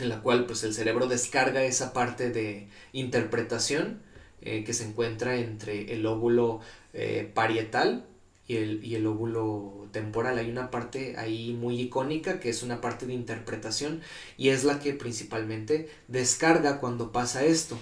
[0.00, 4.00] en la cual pues el cerebro descarga esa parte de interpretación
[4.42, 6.60] eh, que se encuentra entre el óvulo
[6.92, 8.06] eh, parietal
[8.46, 10.38] y el, y el óvulo temporal.
[10.38, 14.02] Hay una parte ahí muy icónica que es una parte de interpretación
[14.36, 17.78] y es la que principalmente descarga cuando pasa esto.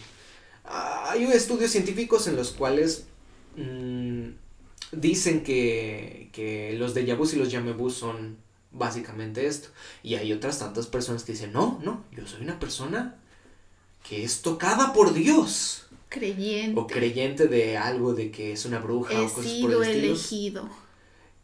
[0.64, 3.06] Hay estudios científicos en los cuales
[3.56, 4.28] mm,
[4.92, 8.36] dicen que, que los déjà y los vu son
[8.70, 9.68] básicamente esto.
[10.02, 13.16] Y hay otras tantas personas que dicen, no, no, yo soy una persona
[14.08, 15.86] que es tocada por Dios.
[16.12, 16.78] Creyente.
[16.78, 20.04] O creyente de algo, de que es una bruja He o cosas sido por el
[20.04, 20.68] elegido.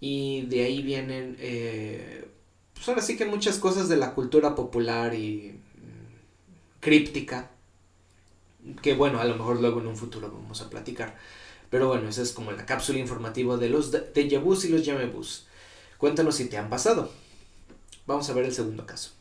[0.01, 2.29] Y de ahí vienen, eh,
[2.75, 7.51] pues ahora sí que muchas cosas de la cultura popular y mm, críptica,
[8.83, 11.17] que bueno, a lo mejor luego en un futuro vamos a platicar.
[11.71, 14.85] Pero bueno, esa es como la cápsula informativa de los de- déjà vus y los
[14.87, 15.47] jamais
[15.99, 17.11] Cuéntanos si te han pasado.
[18.07, 19.13] Vamos a ver el segundo caso.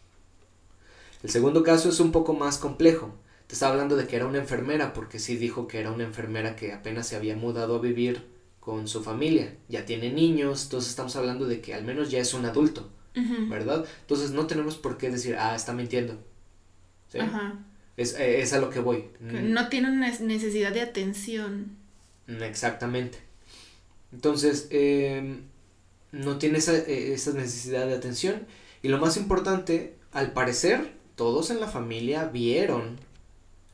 [1.24, 3.14] El segundo caso es un poco más complejo.
[3.48, 6.56] Te estaba hablando de que era una enfermera, porque sí dijo que era una enfermera
[6.56, 8.26] que apenas se había mudado a vivir
[8.60, 9.56] con su familia.
[9.70, 12.90] Ya tiene niños, entonces estamos hablando de que al menos ya es un adulto.
[13.50, 13.86] ¿verdad?
[14.02, 16.20] Entonces no tenemos por qué decir, ah, está mintiendo.
[17.12, 17.20] ¿Sí?
[17.20, 17.58] Ajá.
[17.96, 19.06] Es, eh, es a lo que voy.
[19.20, 21.78] No tiene una necesidad de atención.
[22.28, 23.20] Mm, Exactamente.
[24.14, 25.40] Entonces, eh,
[26.12, 28.46] no tiene esa, eh, esa necesidad de atención.
[28.84, 33.00] Y lo más importante, al parecer, todos en la familia vieron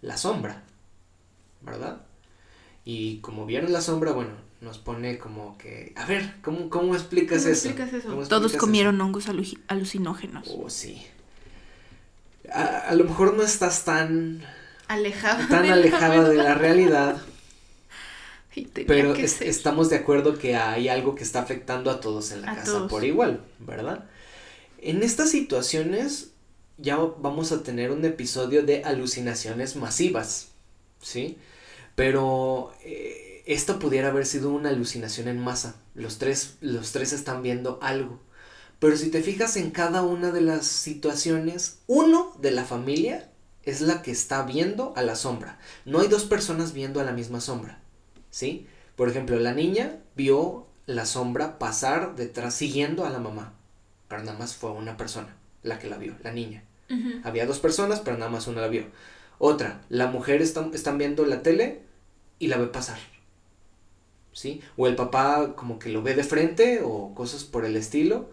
[0.03, 0.61] la sombra,
[1.61, 2.03] ¿verdad?
[2.85, 7.41] Y como vieron la sombra, bueno, nos pone como que, a ver, ¿cómo, cómo explicas
[7.43, 7.69] ¿Cómo eso?
[7.69, 8.09] explicas eso?
[8.09, 10.47] ¿Cómo Todos explicas comieron hongos alu- alucinógenos.
[10.55, 11.01] Oh, sí.
[12.53, 14.43] A, a lo mejor no estás tan,
[14.87, 15.47] Alejado.
[15.47, 17.21] tan de la alejada de la realidad,
[18.55, 22.43] Y Pero es- estamos de acuerdo que hay algo que está afectando a todos en
[22.43, 22.91] la A casa todos.
[22.91, 24.05] por igual, ¿verdad?
[24.79, 26.32] En estas situaciones
[26.83, 30.49] ya vamos a tener un episodio de alucinaciones masivas,
[31.01, 31.37] ¿sí?
[31.95, 35.77] Pero eh, esto pudiera haber sido una alucinación en masa.
[35.95, 38.19] Los tres, los tres están viendo algo.
[38.79, 43.29] Pero si te fijas en cada una de las situaciones, uno de la familia
[43.63, 45.59] es la que está viendo a la sombra.
[45.85, 47.79] No hay dos personas viendo a la misma sombra.
[48.29, 48.67] ¿sí?
[48.97, 53.53] Por ejemplo, la niña vio la sombra pasar detrás siguiendo a la mamá,
[54.09, 56.63] pero nada más fue una persona la que la vio, la niña.
[57.23, 58.85] Había dos personas, pero nada más una la vio.
[59.39, 61.81] Otra, la mujer está, están viendo la tele
[62.39, 62.99] y la ve pasar.
[64.31, 64.61] ¿Sí?
[64.77, 68.29] O el papá como que lo ve de frente o cosas por el estilo,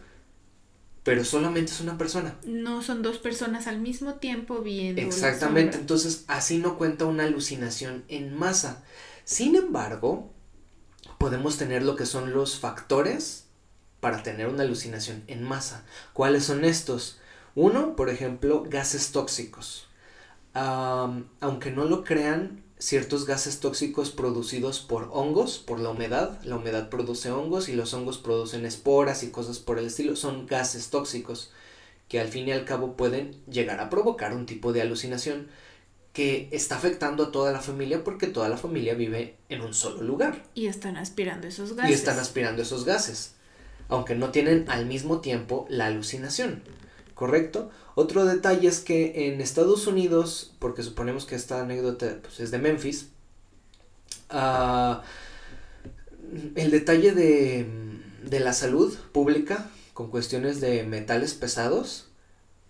[1.03, 2.37] pero solamente es una persona.
[2.45, 5.01] No son dos personas al mismo tiempo viendo.
[5.01, 8.83] Exactamente, entonces así no cuenta una alucinación en masa.
[9.25, 10.31] Sin embargo,
[11.19, 13.45] podemos tener lo que son los factores
[14.01, 15.85] para tener una alucinación en masa.
[16.13, 17.20] ¿Cuáles son estos?
[17.55, 19.87] Uno, por ejemplo, gases tóxicos.
[20.55, 26.89] Aunque no lo crean, ciertos gases tóxicos producidos por hongos, por la humedad, la humedad
[26.89, 31.53] produce hongos y los hongos producen esporas y cosas por el estilo, son gases tóxicos
[32.09, 35.49] que al fin y al cabo pueden llegar a provocar un tipo de alucinación
[36.13, 40.03] que está afectando a toda la familia porque toda la familia vive en un solo
[40.03, 41.91] lugar Y están aspirando esos gases.
[41.91, 43.35] y están aspirando esos gases,
[43.89, 46.63] aunque no tienen al mismo tiempo la alucinación,
[47.21, 47.69] ¿correcto?
[47.97, 52.57] Otro detalle es que en Estados Unidos, porque suponemos que esta anécdota pues, es de
[52.57, 53.09] Memphis,
[54.31, 55.03] ah,
[56.55, 57.67] el detalle de,
[58.25, 62.09] de la salud pública con cuestiones de metales pesados,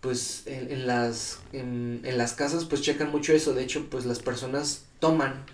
[0.01, 4.05] pues en, en las, en, en las casas pues checan mucho eso, de hecho pues
[4.05, 5.45] las personas toman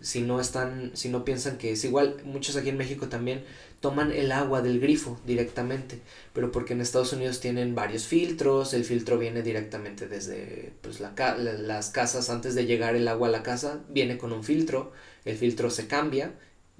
[0.00, 3.42] si no están, si no piensan que es igual, muchos aquí en México también
[3.84, 6.00] toman el agua del grifo directamente,
[6.32, 11.14] pero porque en Estados Unidos tienen varios filtros, el filtro viene directamente desde pues la,
[11.14, 14.42] ca- la- las casas antes de llegar el agua a la casa, viene con un
[14.44, 14.92] filtro,
[15.24, 16.32] el filtro se cambia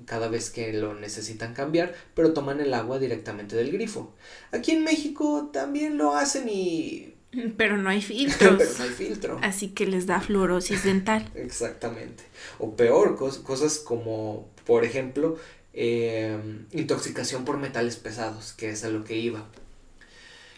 [0.06, 4.12] cada vez que lo necesitan cambiar, pero toman el agua directamente del grifo.
[4.52, 7.14] Aquí en México también lo hacen y...
[7.56, 8.54] Pero no hay filtros.
[8.58, 9.38] pero no hay filtro.
[9.42, 11.28] Así que les da fluorosis dental.
[11.34, 12.22] Exactamente.
[12.58, 15.36] O peor, cosas como, por ejemplo,
[15.74, 16.38] eh,
[16.72, 19.46] intoxicación por metales pesados, que es a lo que iba.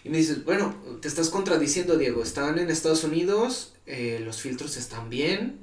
[0.05, 2.23] Y me dices, bueno, te estás contradiciendo, Diego.
[2.23, 5.59] Están en Estados Unidos, eh, los filtros están bien.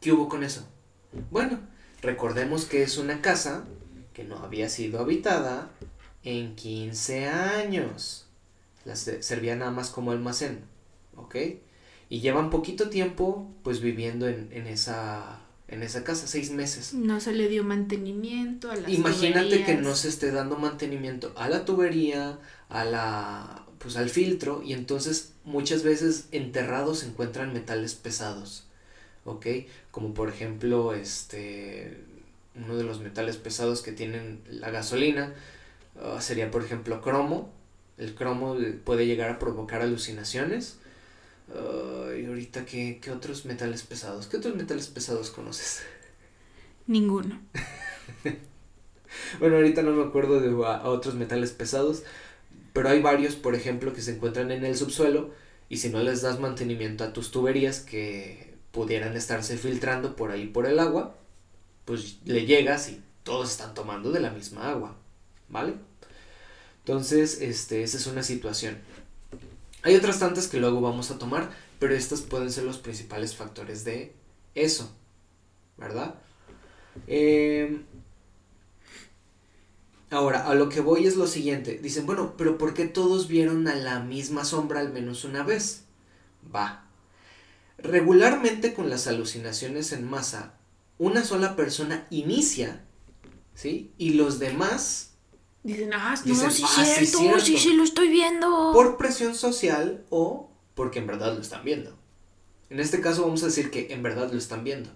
[0.00, 0.66] ¿Qué hubo con eso?
[1.30, 1.60] Bueno,
[2.00, 3.64] recordemos que es una casa
[4.14, 5.70] que no había sido habitada
[6.24, 8.26] en 15 años.
[8.84, 10.64] La servía nada más como almacén,
[11.14, 11.36] ¿ok?
[12.08, 16.94] Y llevan poquito tiempo pues viviendo en, en esa en esa casa, seis meses.
[16.94, 21.48] No se le dio mantenimiento a las Imagínate que no se esté dando mantenimiento a
[21.48, 22.38] la tubería,
[22.70, 28.64] a la pues al filtro y entonces muchas veces enterrados se encuentran metales pesados,
[29.24, 29.46] ¿ok?
[29.92, 31.98] Como por ejemplo este
[32.56, 35.32] uno de los metales pesados que tienen la gasolina
[36.02, 37.52] ah, sería por ejemplo cromo.
[37.98, 40.78] El cromo puede llegar a provocar alucinaciones.
[41.54, 44.26] Y ahorita, ¿qué, ¿qué otros metales pesados?
[44.26, 45.82] ¿Qué otros metales pesados conoces?
[46.86, 47.40] Ninguno.
[49.40, 52.02] bueno, ahorita no me acuerdo de otros metales pesados,
[52.72, 55.30] pero hay varios, por ejemplo, que se encuentran en el subsuelo
[55.68, 60.46] y si no les das mantenimiento a tus tuberías que pudieran estarse filtrando por ahí
[60.46, 61.16] por el agua,
[61.84, 64.96] pues le llegas y todos están tomando de la misma agua,
[65.48, 65.74] ¿vale?
[66.80, 68.78] Entonces, este, esa es una situación.
[69.82, 73.84] Hay otras tantas que luego vamos a tomar, pero estas pueden ser los principales factores
[73.84, 74.14] de
[74.54, 74.90] eso,
[75.76, 76.14] ¿verdad?
[77.06, 77.80] Eh,
[80.10, 81.78] Ahora, a lo que voy es lo siguiente.
[81.82, 85.82] Dicen, bueno, pero ¿por qué todos vieron a la misma sombra al menos una vez?
[86.54, 86.84] Va.
[87.76, 90.54] Regularmente con las alucinaciones en masa,
[90.96, 92.84] una sola persona inicia,
[93.54, 93.92] ¿sí?
[93.98, 95.07] Y los demás...
[95.68, 98.72] Dicen, ah, no, sí, ah, cierto, sí, sí, lo estoy viendo.
[98.72, 101.94] Por presión social o porque en verdad lo están viendo.
[102.70, 104.88] En este caso vamos a decir que en verdad lo están viendo.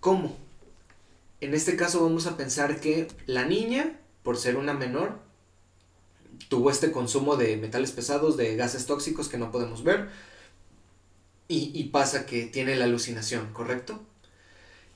[0.00, 0.36] ¿Cómo?
[1.40, 5.18] En este caso vamos a pensar que la niña, por ser una menor,
[6.50, 10.10] tuvo este consumo de metales pesados, de gases tóxicos que no podemos ver,
[11.48, 14.02] y, pasa que tiene la alucinación, ¿correcto?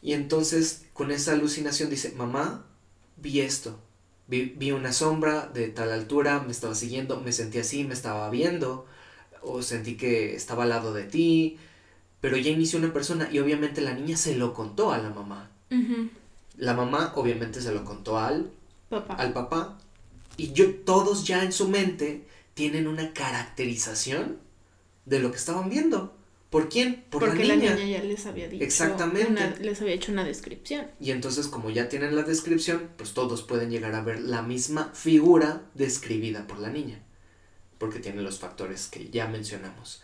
[0.03, 2.67] Y entonces con esa alucinación dice, mamá,
[3.17, 3.79] vi esto,
[4.29, 8.29] vi, vi, una sombra de tal altura, me estaba siguiendo, me sentí así, me estaba
[8.31, 8.87] viendo,
[9.43, 11.59] o sentí que estaba al lado de ti,
[12.21, 15.51] pero ya inició una persona y obviamente la niña se lo contó a la mamá.
[16.57, 18.51] La mamá obviamente se lo contó al
[18.89, 19.15] papá.
[19.15, 19.79] al papá.
[20.37, 24.39] Y yo, todos ya en su mente tienen una caracterización
[25.05, 26.15] de lo que estaban viendo.
[26.51, 27.05] ¿Por quién?
[27.11, 27.77] Por Porque la niña.
[27.77, 28.65] ya les había dicho.
[28.65, 29.59] Exactamente.
[29.61, 30.87] les había hecho una descripción.
[31.01, 34.91] Y entonces, como ya tienen la descripción, pues todos pueden llegar a ver la misma
[34.95, 37.01] figura describida por la niña.
[37.79, 40.03] Porque tiene los factores que ya mencionamos.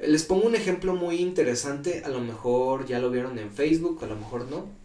[0.00, 2.02] Les pongo un ejemplo muy interesante.
[2.04, 4.82] A lo mejor ya lo vieron en Facebook, a lo mejor no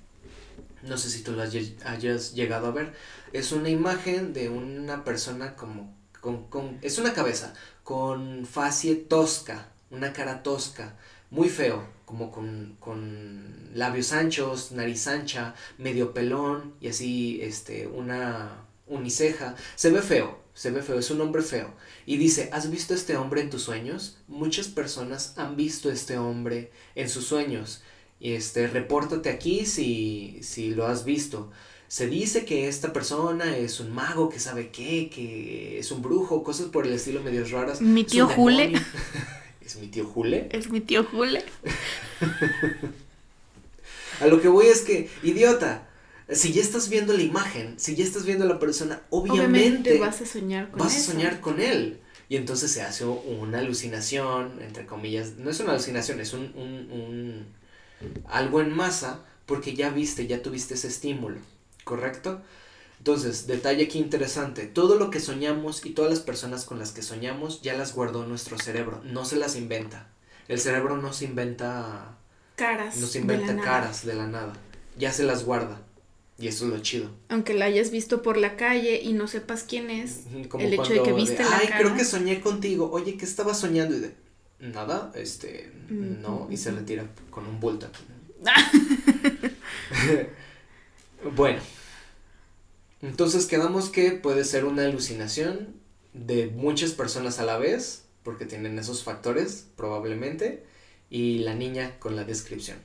[0.84, 2.94] no sé si tú lo hayas llegado a ver,
[3.34, 10.14] es una imagen de una persona como, con, es una cabeza, con facie tosca, una
[10.14, 10.96] cara tosca,
[11.30, 18.64] muy feo, como con, con labios anchos, nariz ancha, medio pelón y así, este, una
[18.88, 21.74] uniceja, se ve feo, se ve feo, es un hombre feo.
[22.06, 24.20] Y dice, ¿has visto este hombre en tus sueños?
[24.28, 27.82] Muchas personas han visto este hombre en sus sueños
[28.20, 31.52] este, repórtate aquí si, si lo has visto.
[31.88, 36.44] Se dice que esta persona es un mago, que sabe qué, que es un brujo,
[36.44, 37.82] cosas por el estilo medio raras.
[37.82, 38.74] Mi tío Jule.
[39.68, 40.48] ¿Es mi tío Jule?
[40.54, 41.44] Es mi tío Jule.
[44.22, 45.90] a lo que voy es que, idiota,
[46.32, 50.22] si ya estás viendo la imagen, si ya estás viendo a la persona, obviamente, vas
[50.22, 52.00] a soñar con Vas a soñar con él.
[52.30, 55.34] Y entonces se hace una alucinación, entre comillas.
[55.38, 57.46] No es una alucinación, es un, un
[58.30, 61.40] algo en masa porque ya viste, ya tuviste ese estímulo,
[61.84, 62.42] ¿correcto?
[63.00, 67.02] Entonces, detalle aquí interesante, todo lo que soñamos y todas las personas con las que
[67.02, 70.10] soñamos ya las guardó nuestro cerebro, no se las inventa.
[70.48, 72.18] El cerebro no se inventa
[72.56, 72.98] caras.
[72.98, 74.54] No se inventa caras de la nada,
[74.98, 75.82] ya se las guarda.
[76.40, 77.10] Y eso es lo chido.
[77.30, 80.26] Aunque la hayas visto por la calle y no sepas quién es,
[80.60, 82.92] el hecho de que viste la Ay, creo que soñé contigo.
[82.92, 83.96] Oye, ¿qué estaba soñando?
[83.96, 84.16] Y de,
[84.60, 87.88] nada, este, no, y se retira con un bulto.
[91.36, 91.60] bueno,
[93.02, 95.76] entonces quedamos que puede ser una alucinación
[96.14, 100.66] de muchas personas a la vez, porque tienen esos factores, probablemente,
[101.10, 102.78] y la niña con la descripción,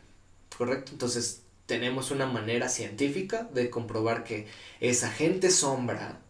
[0.57, 0.93] ¿correcto?
[0.93, 4.47] Entonces, tenemos una manera científica de comprobar que
[4.81, 6.21] esa gente sombra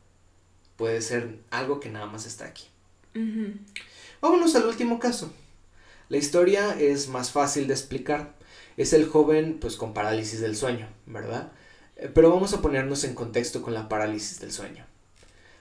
[0.76, 2.64] puede ser algo que nada más está aquí.
[4.20, 5.32] Vámonos al último caso.
[6.08, 8.34] La historia es más fácil de explicar.
[8.76, 11.52] Es el joven pues con parálisis del sueño, ¿verdad?
[12.02, 14.84] Eh, pero vamos a ponernos en contexto con la parálisis del sueño.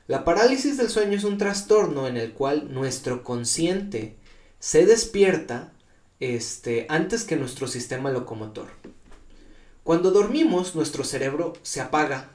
[0.07, 4.17] La parálisis del sueño es un trastorno en el cual nuestro consciente
[4.59, 5.71] se despierta
[6.19, 8.67] este, antes que nuestro sistema locomotor.
[9.83, 12.31] Cuando dormimos, nuestro cerebro se apaga.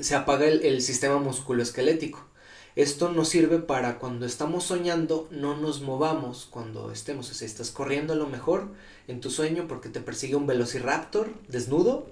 [0.00, 2.26] Se apaga el, el sistema musculoesquelético.
[2.74, 7.30] Esto nos sirve para cuando estamos soñando no nos movamos cuando estemos.
[7.30, 8.72] O sea, estás corriendo a lo mejor
[9.06, 12.08] en tu sueño porque te persigue un velociraptor desnudo.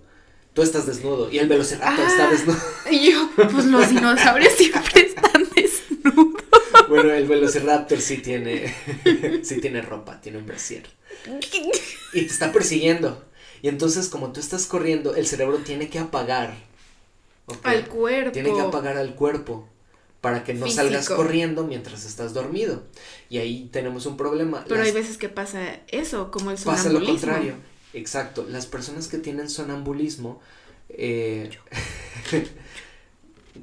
[0.55, 2.30] Tú estás desnudo y el velociraptor está Ah.
[2.30, 2.59] desnudo.
[2.90, 6.42] Y yo, pues los dinosaurios siempre están desnudos.
[6.88, 8.74] Bueno, el velociraptor sí tiene,
[9.44, 10.86] sí tiene ropa, tiene un brasier.
[12.12, 13.24] Y te está persiguiendo.
[13.62, 16.55] Y entonces como tú estás corriendo, el cerebro tiene que apagar.
[17.64, 18.32] Al cuerpo.
[18.32, 19.68] Tiene que apagar al cuerpo
[20.20, 20.82] para que no Físico.
[20.84, 22.82] salgas corriendo mientras estás dormido.
[23.28, 24.64] Y ahí tenemos un problema.
[24.68, 27.14] Pero Las- hay veces que pasa eso, como el pasa sonambulismo.
[27.14, 27.55] lo contrario.
[27.93, 28.47] Exacto.
[28.49, 30.40] Las personas que tienen sonambulismo,
[30.88, 31.51] eh,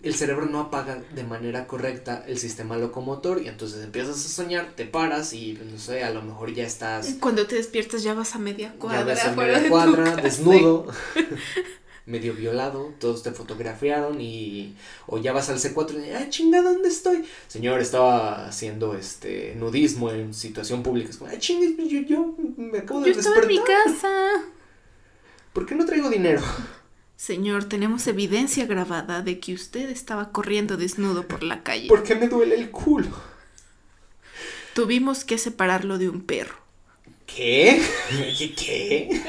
[0.03, 4.73] el cerebro no apaga de manera correcta el sistema locomotor y entonces empiezas a soñar,
[4.75, 8.35] te paras y no sé, a lo mejor ya estás Cuando te despiertas ya vas
[8.35, 10.87] a media ya cuadra ves a afuera media cuadra, desnudo,
[12.09, 16.89] medio violado, todos te fotografiaron y o ya vas al C4 y ah chinga dónde
[16.89, 22.35] estoy, señor estaba haciendo este nudismo en situación pública, es como ah chinga yo, yo
[22.57, 24.09] me acabo de Yo estaba en despertar, mi casa.
[25.53, 26.41] ¿por qué no traigo dinero?
[27.15, 31.89] Señor, tenemos evidencia grabada de que usted estaba corriendo desnudo por la calle.
[31.89, 33.09] ¿Por qué me duele el culo?
[34.73, 36.55] Tuvimos que separarlo de un perro.
[37.25, 37.81] ¿Qué?
[38.55, 39.21] ¿Qué?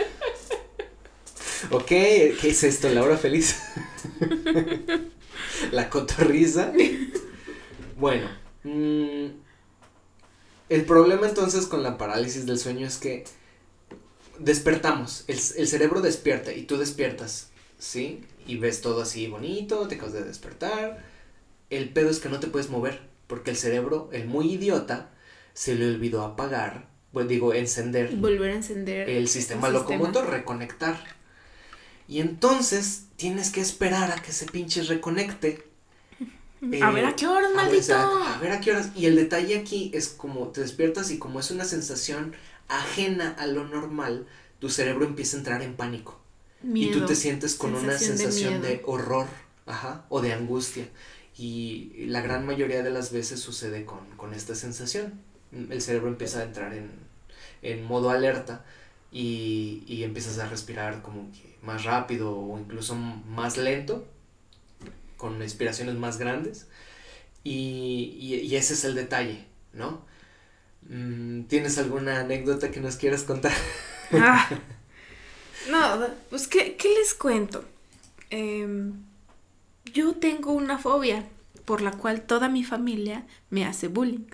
[1.70, 2.88] Ok, ¿qué es esto?
[2.88, 3.60] ¿La hora feliz?
[5.72, 6.72] ¿La cotorriza?
[7.98, 8.28] Bueno,
[8.64, 9.26] mm,
[10.70, 13.24] el problema entonces con la parálisis del sueño es que
[14.38, 18.24] despertamos, el, el cerebro despierta y tú despiertas, ¿sí?
[18.46, 21.04] Y ves todo así bonito, te acabas de despertar.
[21.68, 25.10] El pedo es que no te puedes mover, porque el cerebro, el muy idiota,
[25.52, 31.19] se le olvidó apagar, pues digo, encender Volver a encender el sistema locomotor, reconectar.
[32.10, 35.64] Y entonces tienes que esperar a que se pinche reconecte.
[36.80, 37.94] A Eh, ver a qué horas, ver, maldito.
[37.94, 38.90] a ver a qué horas.
[38.94, 42.34] Y el detalle aquí es como te despiertas y como es una sensación
[42.68, 44.26] ajena a lo normal,
[44.58, 46.20] tu cerebro empieza a entrar en pánico.
[46.74, 48.86] Y tú te sientes con una Sensación de de, miedo.
[48.86, 49.26] horror,
[49.66, 50.88] ajá, o de angustia.
[51.36, 55.20] Y la gran mayoría de las veces sucede con, con esta sensación.
[55.52, 56.90] El cerebro empieza a entrar en,
[57.62, 58.64] en modo alerta
[59.12, 64.06] y, y empiezas a respirar como que más rápido o incluso más lento,
[65.16, 66.68] con respiraciones más grandes.
[67.44, 70.04] Y, y, y ese es el detalle, ¿no?
[70.88, 73.52] Mm, ¿Tienes alguna anécdota que nos quieras contar?
[74.12, 74.48] Ah.
[75.70, 77.64] No, pues ¿qué, qué les cuento?
[78.30, 78.94] Em,
[79.92, 81.28] yo tengo una fobia
[81.66, 84.26] por la cual toda mi familia me hace bullying.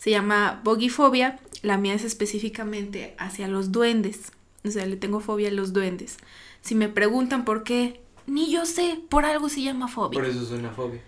[0.00, 4.32] Se llama bogifobia, la mía es específicamente hacia los duendes.
[4.64, 6.16] O sea, le tengo fobia a los duendes.
[6.62, 10.18] Si me preguntan por qué, ni yo sé, por algo se llama fobia.
[10.18, 11.02] Por eso es una fobia.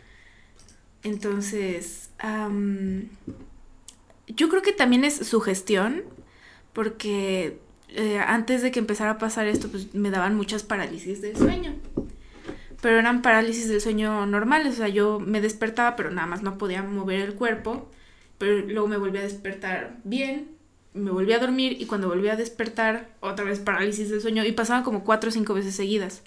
[1.03, 3.09] Entonces, am,
[4.27, 6.03] yo creo que también es sugestión,
[6.75, 11.35] porque eh, antes de que empezara a pasar esto, pues me daban muchas parálisis del
[11.39, 11.77] sueño.
[12.83, 16.59] Pero eran parálisis del sueño normales, o sea, yo me despertaba, pero nada más no
[16.59, 17.89] podía mover el cuerpo,
[18.43, 20.49] pero luego me volví a despertar bien,
[20.95, 24.51] me volví a dormir y cuando volví a despertar, otra vez parálisis del sueño, y
[24.51, 26.25] pasaban como cuatro o cinco veces seguidas.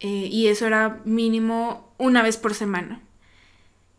[0.00, 3.02] Eh, y eso era mínimo una vez por semana.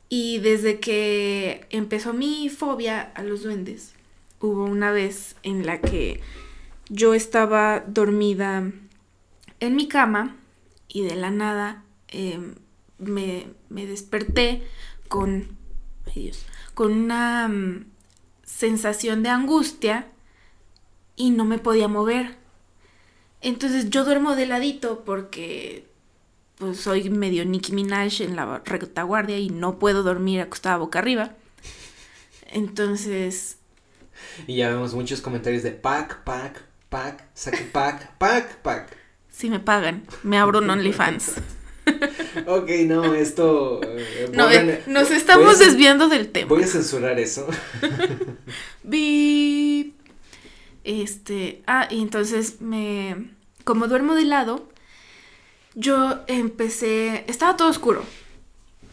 [0.09, 3.93] Y desde que empezó mi fobia a los duendes,
[4.39, 6.21] hubo una vez en la que
[6.89, 8.71] yo estaba dormida
[9.59, 10.37] en mi cama
[10.87, 12.39] y de la nada eh,
[12.97, 14.63] me, me, desperté
[15.07, 15.49] con,
[16.07, 17.86] ay Dios, con una um,
[18.43, 20.07] sensación de angustia
[21.15, 22.36] y no me podía mover.
[23.41, 25.88] Entonces yo duermo de ladito porque
[26.57, 31.32] pues soy medio Nicki Minaj en la retaguardia y no puedo dormir acostada boca arriba.
[32.47, 33.57] Entonces.
[34.47, 38.97] Y ya vemos muchos comentarios de pack, pack, pack, saque pack, pack, pack.
[39.30, 41.34] Si me pagan, me abro un OnlyFans.
[42.47, 43.81] ok, no, esto.
[43.83, 46.49] Eh, no, eh, nos estamos a- desviando del tema.
[46.49, 47.47] Voy a censurar eso.
[48.83, 49.95] Bip.
[50.83, 51.63] Este.
[51.67, 53.29] Ah, y entonces me.
[53.63, 54.69] como duermo de lado,
[55.73, 58.03] yo empecé, estaba todo oscuro.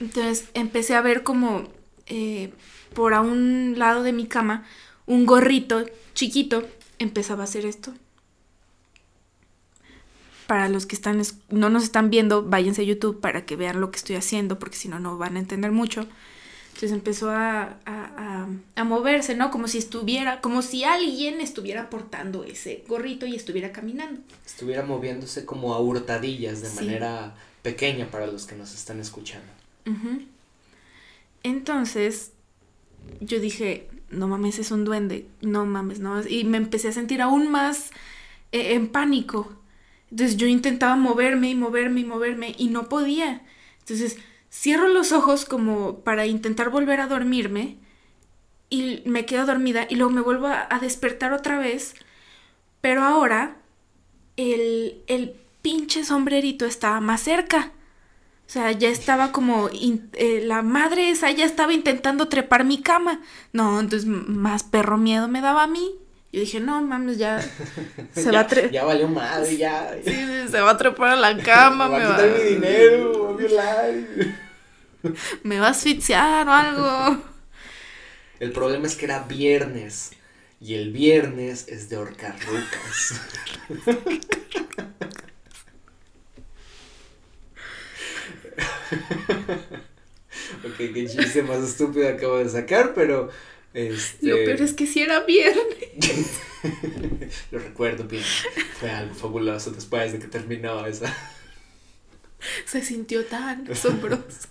[0.00, 1.68] Entonces empecé a ver como
[2.06, 2.52] eh,
[2.94, 4.64] por a un lado de mi cama
[5.06, 5.84] un gorrito
[6.14, 6.66] chiquito
[6.98, 7.92] empezaba a hacer esto.
[10.52, 13.90] Para los que están no nos están viendo, váyanse a YouTube para que vean lo
[13.90, 16.06] que estoy haciendo, porque si no, no van a entender mucho.
[16.74, 19.50] Entonces empezó a, a, moverse, ¿no?
[19.50, 24.20] Como si estuviera, como si alguien estuviera portando ese gorrito y estuviera caminando.
[24.44, 29.48] Estuviera moviéndose como a hurtadillas de manera pequeña para los que nos están escuchando.
[31.44, 32.32] Entonces,
[33.20, 36.20] yo dije, no mames, es un duende, no mames, no.
[36.28, 37.88] Y me empecé a sentir aún más
[38.52, 39.61] eh, en pánico.
[40.12, 43.40] Entonces yo intentaba moverme y moverme y moverme y no podía.
[43.78, 44.18] Entonces
[44.52, 47.78] cierro los ojos como para intentar volver a dormirme
[48.68, 51.94] y me quedo dormida y luego me vuelvo a, despertar otra vez.
[52.82, 53.56] Pero ahora
[54.36, 57.72] el, el pinche sombrerito estaba más cerca.
[58.46, 63.22] O sea, ya estaba como, eh, la madre esa ya estaba intentando trepar mi cama.
[63.54, 66.01] No, entonces más perro miedo me daba a mí.
[66.32, 67.40] Yo dije, no mames, ya
[68.14, 68.70] se va a trepar.
[68.70, 69.94] Ya valió madre, ya.
[70.02, 71.88] Sí, se va a trepar a la cama.
[71.88, 73.94] me, va a quitar mi dinero, va a violar.
[75.42, 77.22] me va a asfixiar o algo.
[78.40, 80.12] El problema es que era viernes.
[80.58, 82.36] Y el viernes es de horcar
[90.64, 93.28] ok, qué chiste más estúpido acabo de sacar, pero.
[93.74, 94.26] Este...
[94.26, 96.40] Lo peor es que si era viernes.
[97.50, 98.22] Lo recuerdo bien.
[98.78, 101.14] Fue algo fabuloso después de que terminó esa.
[102.66, 104.48] Se sintió tan asombroso.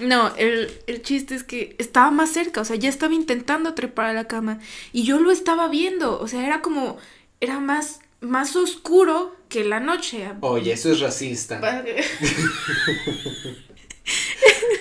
[0.00, 4.06] No, el, el, chiste es que estaba más cerca, o sea, ya estaba intentando trepar
[4.06, 4.60] a la cama
[4.92, 6.96] y yo lo estaba viendo, o sea, era como,
[7.40, 10.30] era más, más oscuro que la noche.
[10.40, 11.60] Oye, eso es racista.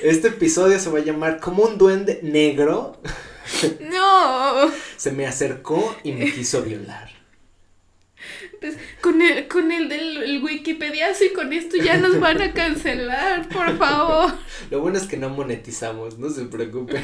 [0.02, 3.00] Este episodio se va a llamar como un duende negro.
[3.82, 4.72] No.
[4.98, 7.10] Se me acercó y me quiso violar.
[8.60, 13.50] Pues, con el, con el del Wikipediazo y con esto ya nos van a cancelar,
[13.50, 14.34] por favor.
[14.70, 17.04] Lo bueno es que no monetizamos, no se preocupen.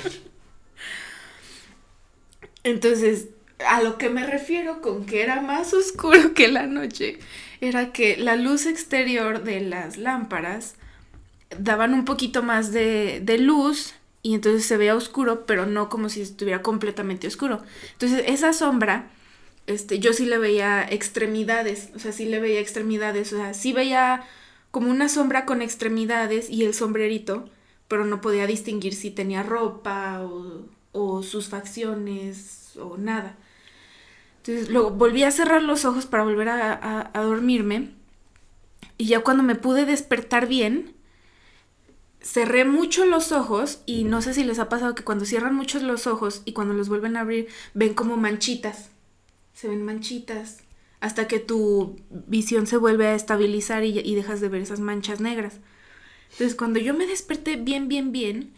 [2.64, 3.30] Entonces,
[3.66, 7.18] a lo que me refiero con que era más oscuro que la noche,
[7.62, 10.76] era que la luz exterior de las lámparas
[11.58, 13.96] daban un poquito más de, de luz
[14.28, 17.64] y entonces se veía oscuro, pero no como si estuviera completamente oscuro.
[17.94, 19.10] Entonces esa sombra,
[19.68, 23.72] este, yo sí le veía extremidades, o sea, sí le veía extremidades, o sea, sí
[23.72, 24.26] veía
[24.70, 27.50] como una sombra con extremidades y el sombrerito,
[27.88, 33.38] pero no podía distinguir si tenía ropa o, o sus facciones o nada.
[34.40, 37.92] Entonces luego volví a cerrar los ojos para volver a, a, dormirme.
[38.98, 40.97] Y ya cuando me pude despertar bien,
[42.28, 45.80] cerré mucho los ojos y no sé si les ha pasado que cuando cierran mucho
[45.80, 48.90] los ojos y cuando los vuelven a abrir ven como manchitas.
[49.54, 50.58] Se ven manchitas
[51.00, 55.22] hasta que tu visión se vuelve a estabilizar y, y dejas de ver esas manchas
[55.22, 55.60] negras.
[56.32, 58.54] Entonces cuando yo me desperté bien, bien, bien,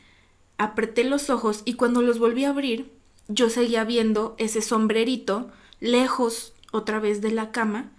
[0.58, 2.92] apreté los ojos y cuando los volví a abrir,
[3.28, 7.92] yo seguía viendo ese sombrerito lejos otra vez de la cama,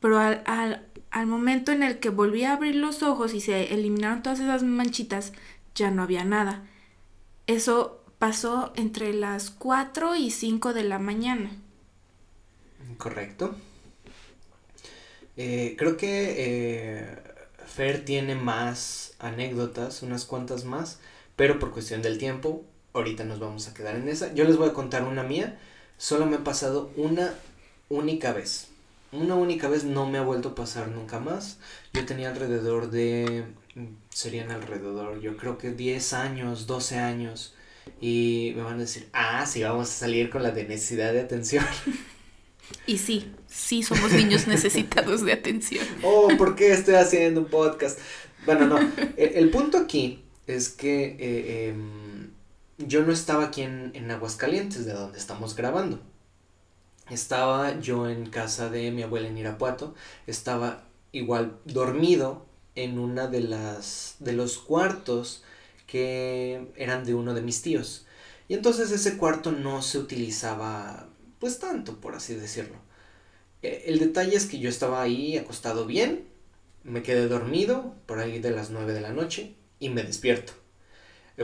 [0.00, 0.85] pero al, al,
[1.26, 5.32] momento en el que volví a abrir los ojos y se eliminaron todas esas manchitas,
[5.74, 6.66] ya no había nada.
[7.46, 11.50] Eso pasó entre las 4 y 5 de la mañana.
[12.98, 13.54] Correcto.
[15.36, 17.18] Eh, creo que eh,
[17.66, 20.98] Fer tiene más anécdotas, unas cuantas más,
[21.36, 24.32] pero por cuestión del tiempo, ahorita nos vamos a quedar en esa.
[24.34, 25.58] Yo les voy a contar una mía
[25.98, 27.34] solo me ha pasado una
[27.88, 28.68] única vez.
[29.12, 31.58] Una única vez no me ha vuelto a pasar nunca más.
[31.92, 33.44] Yo tenía alrededor de,
[34.10, 37.54] serían alrededor, yo creo que 10 años, 12 años.
[38.00, 41.20] Y me van a decir, ah, sí, vamos a salir con la de necesidad de
[41.20, 41.64] atención.
[42.86, 45.84] Y sí, sí somos niños necesitados de atención.
[46.02, 47.98] Oh, ¿por qué estoy haciendo un podcast?
[48.44, 48.78] Bueno, no.
[49.16, 52.30] El, punto aquí es que eh, em,
[52.78, 56.00] yo no estaba aquí en, Aguascalientes, de donde estamos grabando.
[57.10, 59.94] Estaba yo en casa de mi abuela en Irapuato,
[60.26, 65.44] estaba igual dormido en una de las de los cuartos
[65.86, 68.06] que eran de uno de mis tíos.
[68.48, 72.76] Y entonces ese cuarto no se utilizaba pues tanto, por así decirlo.
[73.62, 76.26] E, el detalle es que yo estaba ahí acostado bien,
[76.84, 80.52] me quedé dormido por ahí de las 9 de la noche y me despierto.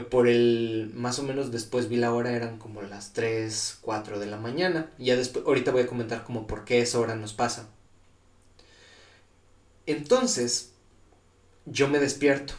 [0.09, 4.25] Por el, más o menos después vi la hora, eran como las 3, 4 de
[4.25, 4.89] la mañana.
[4.97, 7.69] Ya después, ahorita voy a comentar como por qué esa hora nos pasa.
[9.85, 10.71] Entonces,
[11.65, 12.53] yo me despierto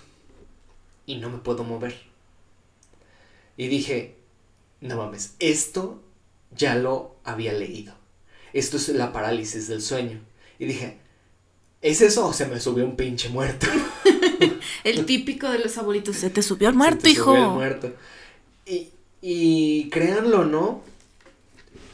[1.06, 1.96] y no me puedo mover.
[3.56, 4.16] Y dije,
[4.80, 6.02] no mames, esto
[6.54, 7.94] ya lo había leído.
[8.52, 10.20] Esto es la parálisis del sueño.
[10.58, 10.98] Y dije,
[11.80, 13.66] ¿es eso o se me subió un pinche muerto?
[14.82, 17.32] el típico de los abuelitos, se te subió el muerto, hijo.
[17.32, 17.92] Subió el muerto.
[18.66, 20.82] Y, y créanlo, ¿no?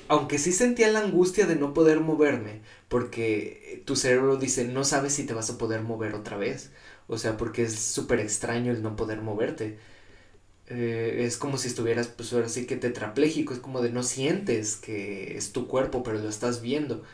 [0.09, 5.14] Aunque sí sentía la angustia de no poder moverme, porque tu cerebro dice, no sabes
[5.14, 6.70] si te vas a poder mover otra vez.
[7.07, 9.78] O sea, porque es súper extraño el no poder moverte.
[10.68, 14.76] Eh, es como si estuvieras, pues ahora sí que tetrapléjico, es como de no sientes
[14.76, 17.05] que es tu cuerpo, pero lo estás viendo.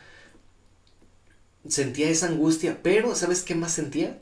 [1.67, 4.19] Sentía esa angustia, pero ¿sabes qué más sentía?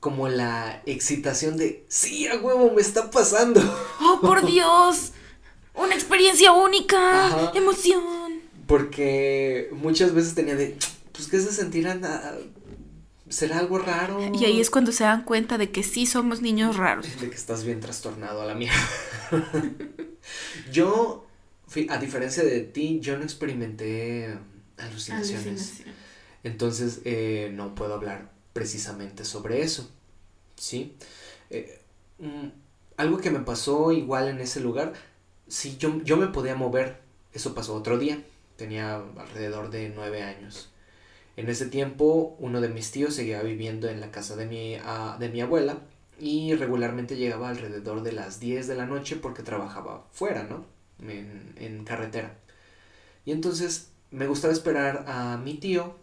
[0.00, 3.60] Como la excitación de, sí, a huevo, me está pasando.
[4.00, 5.12] ¡Oh, por Dios!
[5.74, 8.40] Una experiencia única, emoción.
[8.66, 10.76] Porque muchas veces tenía de,
[11.12, 12.02] pues, ¿qué se sentirán?
[13.28, 14.20] ¿Será algo raro?
[14.34, 17.06] Y ahí es cuando se dan cuenta de que sí somos niños raros.
[17.20, 18.76] De que estás bien trastornado a la mierda.
[20.72, 21.26] yo,
[21.88, 24.38] a diferencia de ti, yo no experimenté
[24.78, 25.82] alucinaciones.
[26.42, 29.88] Entonces, eh, no puedo hablar precisamente sobre eso.
[30.56, 30.96] ¿Sí?
[31.48, 31.80] Eh,
[32.18, 32.48] mm,
[32.96, 34.94] algo que me pasó igual en ese lugar,
[35.46, 37.00] sí, yo, yo me podía mover.
[37.32, 38.20] Eso pasó otro día.
[38.56, 40.70] Tenía alrededor de nueve años.
[41.36, 45.16] En ese tiempo, uno de mis tíos seguía viviendo en la casa de mi, ah,
[45.20, 45.78] de mi abuela
[46.18, 50.66] y regularmente llegaba alrededor de las 10 de la noche porque trabajaba fuera, ¿no?
[51.08, 52.36] En, en carretera.
[53.24, 55.94] Y entonces me gustaba esperar a mi tío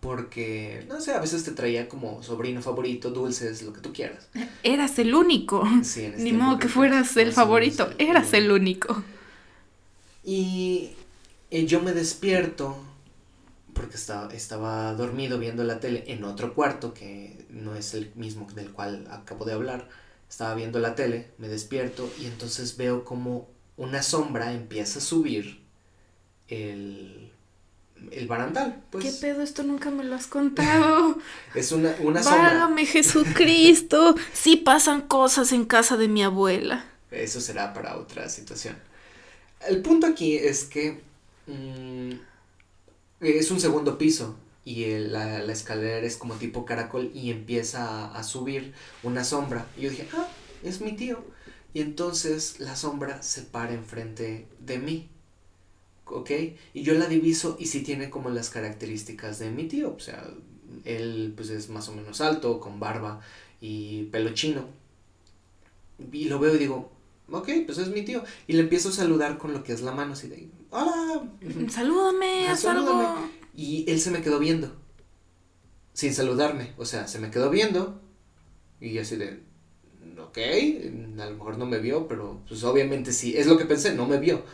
[0.00, 4.28] porque, no sé, a veces te traía como sobrino favorito, dulces, lo que tú quieras.
[4.62, 5.66] Eras el único.
[5.82, 9.02] Sí, Ni modo que fueras el favorito, eras el único.
[10.24, 10.90] Y,
[11.50, 12.76] y yo me despierto
[13.72, 18.46] porque estaba, estaba dormido viendo la tele en otro cuarto que no es el mismo
[18.54, 19.88] del cual acabo de hablar.
[20.28, 25.60] Estaba viendo la tele, me despierto y entonces veo como una sombra empieza a subir
[26.48, 27.30] el,
[28.10, 28.82] el barandal.
[28.90, 29.04] Pues.
[29.04, 29.42] ¿Qué pedo?
[29.42, 31.18] Esto nunca me lo has contado.
[31.54, 32.42] es una, una sombra.
[32.42, 34.14] Válgame Jesucristo.
[34.32, 36.84] sí pasan cosas en casa de mi abuela.
[37.10, 38.76] Eso será para otra situación.
[39.66, 41.00] El punto aquí es que
[41.46, 42.12] mm,
[43.20, 48.74] es un segundo piso y la, escalera es como tipo caracol y empieza a, subir
[49.02, 49.66] una sombra.
[49.76, 50.28] Y yo dije, ah,
[50.62, 51.24] es mi tío.
[51.72, 55.08] Y entonces la sombra se para enfrente de mí.
[56.10, 56.30] ¿Ok?
[56.74, 59.94] Y yo la diviso y sí tiene como las características de mi tío.
[59.94, 60.28] O sea,
[60.84, 63.20] él pues es más o menos alto, con barba
[63.60, 64.66] y pelo chino.
[66.12, 66.92] Y lo veo y digo,
[67.30, 68.22] ok, pues es mi tío.
[68.46, 71.28] Y le empiezo a saludar con lo que es la mano, así de, hola.
[71.68, 73.16] Salúdame, haz algo.
[73.54, 74.76] Y él se me quedó viendo,
[75.92, 76.72] sin saludarme.
[76.76, 78.00] O sea, se me quedó viendo
[78.80, 79.42] y así de,
[80.18, 80.38] ok,
[81.20, 83.36] a lo mejor no me vio, pero pues obviamente sí.
[83.36, 84.44] Es lo que pensé, no me vio.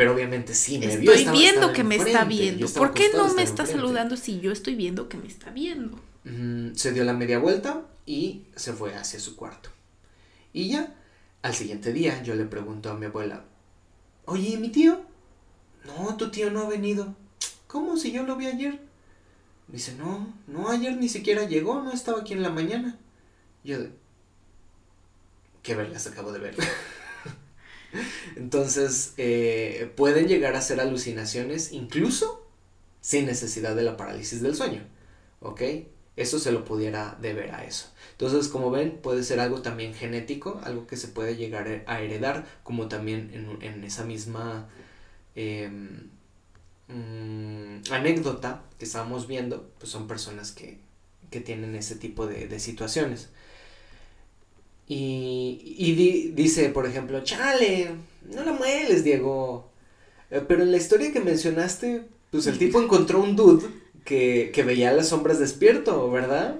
[0.00, 1.12] Pero obviamente sí me vio.
[1.12, 2.66] Estoy viendo que me está viendo.
[2.70, 6.00] ¿Por qué no me está saludando si yo estoy viendo que me está viendo?
[6.74, 9.68] se dio la media vuelta y se fue hacia su cuarto.
[10.54, 10.96] Y ya,
[11.42, 13.44] al siguiente día yo le pregunto a mi abuela,
[14.24, 15.02] oye, ¿mi tío?
[15.84, 17.14] No, tu tío no ha venido.
[17.66, 17.98] ¿Cómo?
[17.98, 18.80] Si yo lo vi ayer.
[19.68, 22.98] Dice, no, no, ayer ni siquiera llegó, no estaba aquí en la mañana.
[23.64, 23.76] Yo,
[25.62, 26.56] qué verlas acabo de ver.
[28.36, 32.46] Entonces, eh, pueden llegar a ser alucinaciones incluso
[33.00, 34.82] sin necesidad de la parálisis del sueño.
[35.40, 35.62] ¿Ok?
[36.16, 37.86] Eso se lo pudiera deber a eso.
[38.12, 42.46] Entonces, como ven, puede ser algo también genético, algo que se puede llegar a heredar,
[42.62, 44.68] como también en, esa misma
[45.34, 46.10] em,
[46.88, 50.78] mm, anécdota que estábamos viendo, pues son personas que,
[51.44, 53.30] tienen ese tipo de, situaciones.
[54.92, 57.92] Y, dice, por ejemplo, chale,
[58.34, 59.70] no la mueles, Diego.
[60.32, 63.68] Eh, pero en la historia que mencionaste, pues el tipo encontró un dude
[64.04, 66.56] que, que veía las sombras despierto, ¿verdad?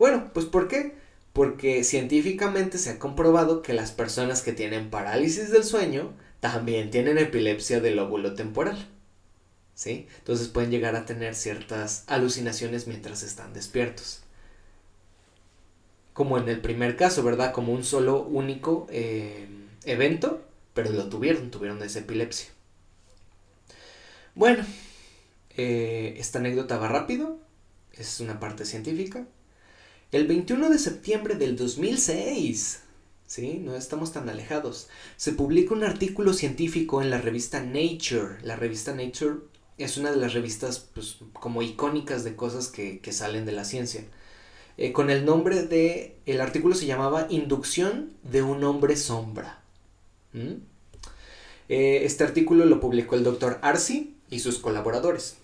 [0.00, 0.96] Bueno, pues ¿por qué?
[1.32, 7.18] Porque científicamente se ha comprobado que las personas que tienen parálisis del sueño también tienen
[7.18, 8.88] epilepsia del lóbulo temporal.
[9.76, 10.08] ¿Sí?
[10.18, 14.21] Entonces pueden llegar a tener ciertas alucinaciones mientras están despiertos.
[16.12, 17.52] Como en el primer caso, ¿verdad?
[17.52, 19.46] Como un solo único eh,
[19.84, 20.42] evento,
[20.74, 22.48] pero lo tuvieron, tuvieron esa epilepsia.
[24.34, 24.64] Bueno,
[25.56, 27.38] eh, esta anécdota va rápido,
[27.92, 29.26] es una parte científica.
[30.10, 32.80] El 21 de septiembre del 2006,
[33.26, 33.58] ¿sí?
[33.58, 38.38] No estamos tan alejados, se publica un artículo científico en la revista Nature.
[38.42, 39.36] La revista Nature
[39.78, 44.04] es una de las revistas pues, como icónicas de cosas que, salen de la ciencia.
[44.78, 49.60] Eh, con el nombre de, el artículo se llamaba Inducción de un hombre sombra.
[50.32, 50.54] ¿Mm?
[51.68, 55.36] Eh, este artículo lo publicó el doctor Arce y sus colaboradores.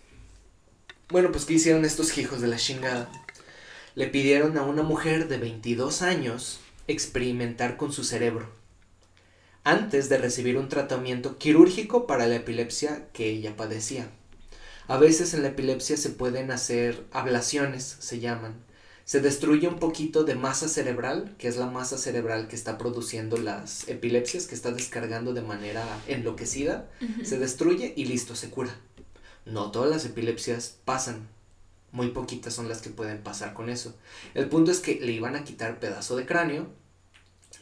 [1.11, 3.11] Bueno, pues ¿qué hicieron estos hijos de la chingada?
[3.95, 8.59] Le pidieron a una mujer de 22 años experimentar con su cerebro
[9.69, 14.09] antes de recibir un tratamiento quirúrgico para la epilepsia que ella padecía.
[14.87, 18.55] A veces en la epilepsia se pueden hacer ablaciones, se llaman.
[19.09, 23.39] Se destruye un poquito de masa cerebral, que es la masa cerebral que está produciendo
[23.39, 26.91] las epilepsias, que está descargando de manera enloquecida.
[27.25, 28.79] Se destruye y listo, se cura.
[29.47, 31.27] No todas las epilepsias pasan.
[31.91, 33.97] Muy poquitas son las que pueden pasar con eso.
[34.35, 36.67] El punto es que le iban a quitar pedazo de cráneo,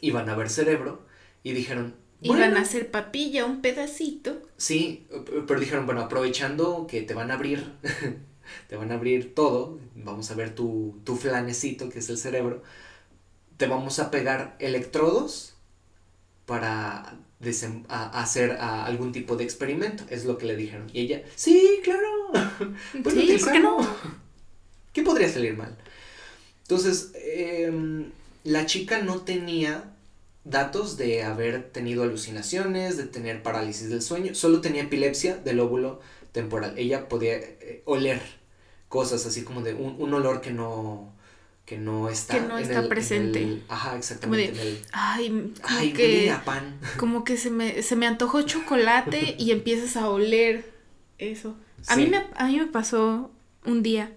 [0.01, 1.05] iban a ver cerebro
[1.43, 1.95] y dijeron...
[2.21, 4.41] Iban a hacer papilla, un pedacito.
[4.57, 5.07] Sí,
[5.47, 7.71] pero dijeron, bueno, aprovechando que te van a abrir,
[8.67, 12.63] te van a abrir todo, vamos a ver tu, tu flanecito, que es el cerebro,
[13.57, 15.55] te vamos a pegar electrodos
[16.45, 17.17] para
[17.89, 20.87] hacer algún tipo de experimento, es lo que le dijeron.
[20.93, 22.31] Y ella, sí, claro.
[22.93, 23.77] sí, ¿por qué no?
[24.93, 25.77] ¿Qué podría salir mal?
[26.63, 28.11] Entonces, em,
[28.43, 29.93] la chica no tenía
[30.43, 35.99] datos de haber tenido alucinaciones, de tener parálisis del sueño, solo tenía epilepsia del óvulo
[36.31, 36.73] temporal.
[36.77, 38.21] Ella podía eh, oler
[38.89, 41.13] cosas así como de un, olor que no
[41.65, 43.61] que no está, que no está presente.
[43.67, 44.81] ajá, exactamente.
[44.93, 46.79] ay, como que, pan.
[46.97, 50.71] Como que se me, se me antojó chocolate y empiezas a oler
[51.17, 51.57] eso.
[51.87, 53.31] A, mí me, a mí me pasó
[53.65, 54.11] un día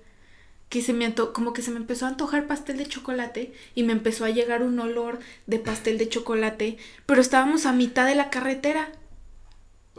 [0.70, 3.92] que se me como que se me empezó a antojar pastel de chocolate y me
[3.92, 8.30] empezó a llegar un olor de pastel de chocolate, pero estábamos a mitad de la
[8.30, 8.92] carretera.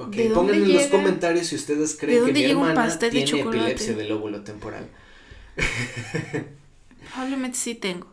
[0.02, 4.42] Ok, pónganme en los comentarios si ustedes creen que mi hermana tiene epilepsia del óvulo
[4.42, 4.90] temporal.
[7.12, 8.08] Probablemente sí tengo.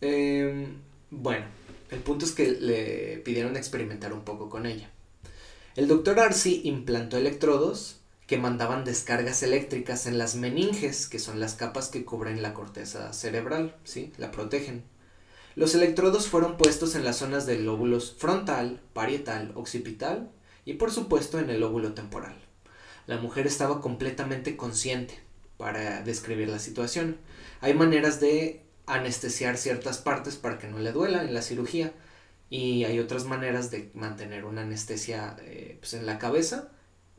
[0.00, 0.78] Em,
[1.10, 1.44] bueno,
[1.90, 4.90] el punto es que le pidieron experimentar un poco con ella.
[5.76, 11.54] El doctor Arce implantó electrodos que mandaban descargas eléctricas en las meninges, que son las
[11.54, 14.12] capas que cubren la corteza cerebral, ¿sí?
[14.16, 14.84] La protegen.
[15.56, 20.30] Los electrodos fueron puestos en las zonas del lóbulo frontal, parietal, occipital
[20.64, 22.36] y por supuesto en el lóbulo temporal.
[23.06, 25.20] La mujer estaba completamente consciente
[25.56, 27.18] para describir la situación.
[27.60, 31.92] Hay maneras de anestesiar ciertas partes para que no le duela en la cirugía
[32.50, 36.70] y hay otras maneras de mantener una anestesia eh, pues, en la cabeza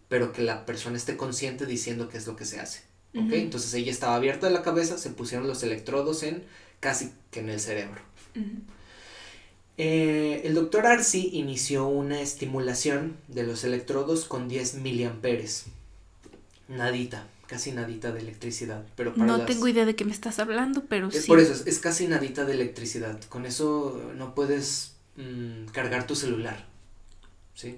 [0.08, 2.84] pero que la persona esté consciente diciendo qué es lo que se hace.
[3.16, 3.32] ¿ok?
[3.34, 6.44] Entonces ella estaba abierta de la cabeza, se pusieron los electrodos en
[6.80, 8.02] casi que en el cerebro.
[9.78, 15.66] Eh, el doctor Arce inició una estimulación de los electrodos con 10 miliamperes.
[16.68, 18.86] Nadita, casi nadita de electricidad.
[18.96, 22.08] Pero no tengo idea de qué me estás hablando, pero es Por eso, es, casi
[22.08, 23.22] nadita de electricidad.
[23.26, 26.66] Con eso no puedes mm, cargar tu celular.
[27.54, 27.78] ¿Sí?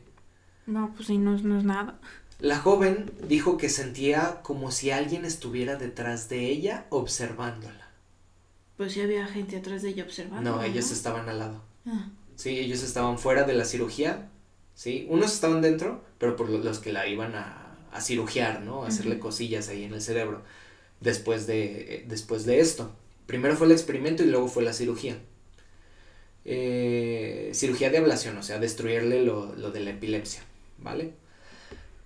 [0.68, 2.00] No, pues sí, no, no es nada.
[2.40, 7.88] La joven dijo que sentía como si alguien estuviera detrás de ella observándola.
[8.78, 10.58] Pues sí había gente atrás de ella observando.
[10.58, 11.64] No, ellos estaban al lado.
[11.88, 12.10] Ah.
[12.36, 14.30] Sí, ellos estaban fuera de la cirugía.
[14.76, 18.84] Sí, unos estaban dentro, pero por los que la iban a, a cirugiar, ¿no?
[18.84, 20.44] A hacerle cosillas ahí en el cerebro.
[21.02, 22.92] Después de, eh, después de esto.
[23.28, 25.18] Primero fue el experimento y luego fue la cirugía.
[26.46, 30.42] Eh, cirugía de ablación, o sea, destruirle lo, lo de la epilepsia.
[30.80, 31.14] ¿vale?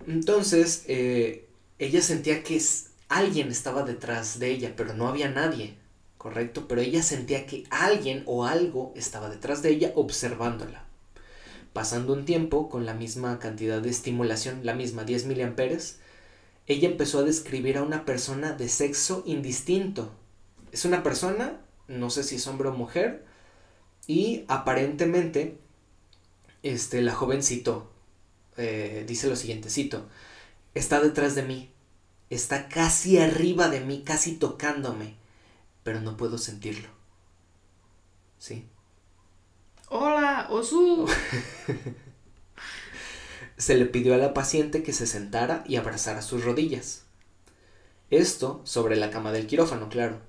[0.06, 1.46] Entonces, eh,
[1.78, 2.60] ella sentía que
[3.08, 5.74] alguien estaba detrás de ella, pero no había nadie,
[6.22, 6.68] ¿correcto?
[6.68, 10.84] Pero ella sentía que alguien o algo estaba detrás de ella observándola.
[11.72, 15.98] Pasando un tiempo con la misma cantidad de estimulación, la misma 10 miliamperes,
[16.68, 20.12] ella empezó a describir a una persona de sexo indistinto.
[20.70, 21.58] Es una persona,
[21.88, 23.24] no sé si es hombre o mujer,
[24.06, 25.58] y aparentemente
[26.62, 27.90] este, la joven citó,
[28.56, 30.06] eh, dice lo siguiente, cito,
[30.72, 31.72] está detrás de mí,
[32.30, 35.20] está casi arriba de mí, casi tocándome,
[35.82, 36.88] pero no puedo sentirlo.
[38.38, 38.66] ¿Sí?
[39.88, 41.06] Hola, Osu.
[43.56, 47.04] se le pidió a la paciente que se sentara y abrazara sus rodillas.
[48.10, 50.20] Esto sobre la cama del quirófano, claro.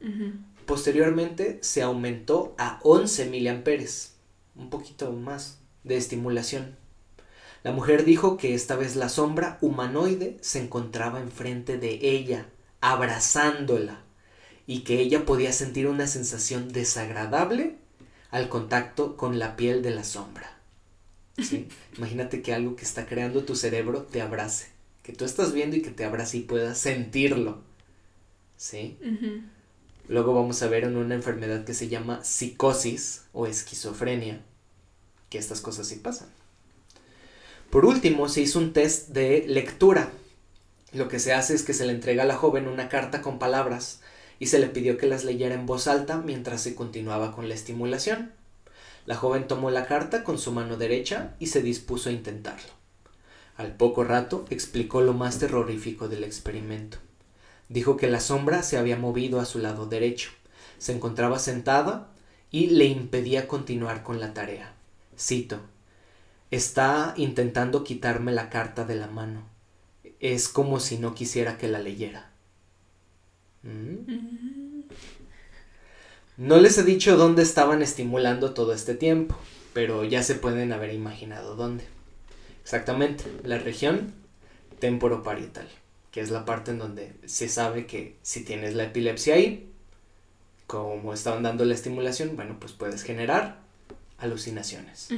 [0.66, 4.16] Posteriormente se aumentó a 11 miliamperes,
[4.56, 6.78] un poquito más de estimulación.
[7.64, 12.46] La mujer dijo que esta vez la sombra humanoide se encontraba enfrente de ella,
[12.80, 14.03] abrazándola,
[14.66, 17.76] y que ella podía sentir una sensación desagradable
[18.32, 20.58] al contacto con la piel de la sombra.
[21.38, 21.68] ¿Sí?
[21.98, 24.68] Imagínate que algo que está creando tu cerebro te abrace.
[25.04, 27.62] que tú estás viendo y que te abras y puedas sentirlo.
[28.56, 28.98] ¿Sí?
[30.08, 34.42] Luego vamos a ver en una enfermedad que se llama psicosis o esquizofrenia,
[35.30, 36.30] que estas cosas sí pasan.
[37.70, 40.12] Por último, se hizo un test de lectura.
[40.94, 43.40] Lo que se hace es que se le entrega a la joven una carta con
[43.40, 44.00] palabras
[44.40, 47.56] y se le pidió que las leyera en voz alta mientras se continuaba con la
[47.56, 48.32] estimulación.
[49.06, 52.70] La joven tomó la carta con su mano derecha y se dispuso a intentarlo.
[53.56, 56.98] Al poco rato explicó lo más terrorífico del experimento.
[57.70, 60.32] Dijo que la sombra se había movido a su lado derecho,
[60.78, 62.10] se encontraba sentada
[62.50, 64.74] y le impedía continuar con la tarea.
[65.18, 65.60] Cito,
[66.52, 69.44] está intentando quitarme la carta de la mano.
[70.20, 72.33] Es como si no quisiera que la leyera.
[73.64, 74.82] ¿Mm?
[76.38, 79.38] No les he dicho dónde estaban estimulando todo este tiempo,
[79.74, 81.86] pero ya se pueden haber imaginado dónde.
[82.64, 84.14] Exactamente, la región
[84.80, 85.68] temporoparietal,
[86.12, 89.70] que es la parte en donde se sabe que si tienes la epilepsia ahí,
[90.68, 93.60] como estaban dando la estimulación, bueno, pues puedes generar
[94.18, 95.10] alucinaciones.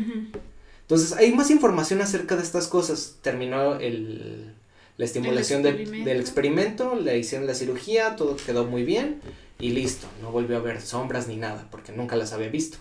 [0.81, 3.17] Entonces, hay más información acerca de estas cosas.
[3.21, 4.53] Terminó el,
[4.97, 9.19] la estimulación del experimento, le hicieron la cirugía, todo quedó muy bien
[9.59, 12.77] y listo, no volvió a ver sombras ni nada, porque nunca las había visto.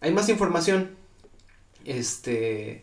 [0.00, 0.90] Hay más información,
[1.84, 2.82] este,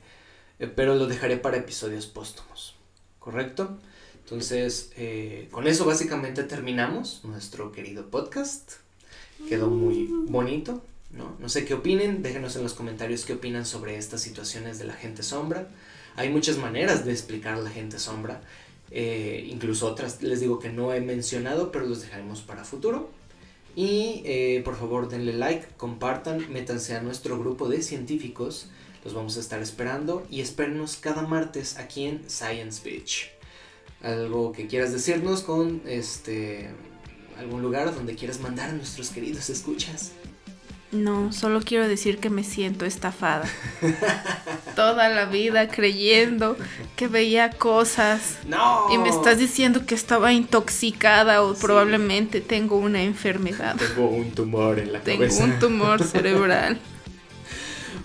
[0.60, 2.76] eh, pero lo dejaré para episodios póstumos,
[3.20, 3.78] ¿correcto?
[4.24, 8.74] Entonces, eh, con eso básicamente terminamos nuestro querido podcast.
[9.48, 11.36] Quedó muy bonito, ¿no?
[11.40, 14.94] No sé qué opinen, déjenos en los comentarios qué opinan sobre estas situaciones de la
[14.94, 15.68] gente sombra.
[16.16, 18.42] Hay muchas maneras de explicar la gente sombra.
[18.92, 23.10] Eh, incluso otras les digo que no he mencionado, pero los dejaremos para futuro.
[23.76, 28.70] Y eh, por favor denle like, compartan, métanse a nuestro grupo de científicos.
[29.06, 33.30] Los vamos a estar esperando y espérenos cada martes aquí en Science Beach.
[34.02, 36.70] Algo que quieras decirnos con este
[37.38, 40.12] algún lugar donde quieras mandar a nuestros queridos escuchas.
[40.92, 43.48] No, solo quiero decir que me siento estafada.
[44.76, 46.58] Toda la vida creyendo
[46.96, 48.40] que veía cosas.
[48.48, 48.88] No.
[48.92, 53.76] Y me estás diciendo que estaba intoxicada o probablemente tengo una enfermedad.
[53.76, 55.38] Tengo un tumor en la cabeza.
[55.38, 56.80] Tengo un tumor cerebral.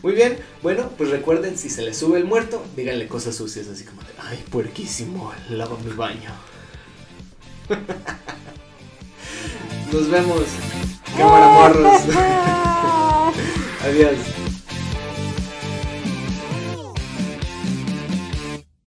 [0.02, 3.84] Muy bien, bueno, pues recuerden, si se les sube el muerto, díganle cosas sucias así
[3.84, 6.30] como de, ay, puerquísimo, lava mi baño.
[9.92, 10.44] Nos vemos.
[11.16, 12.02] Cámara morros.
[13.84, 14.43] Adiós.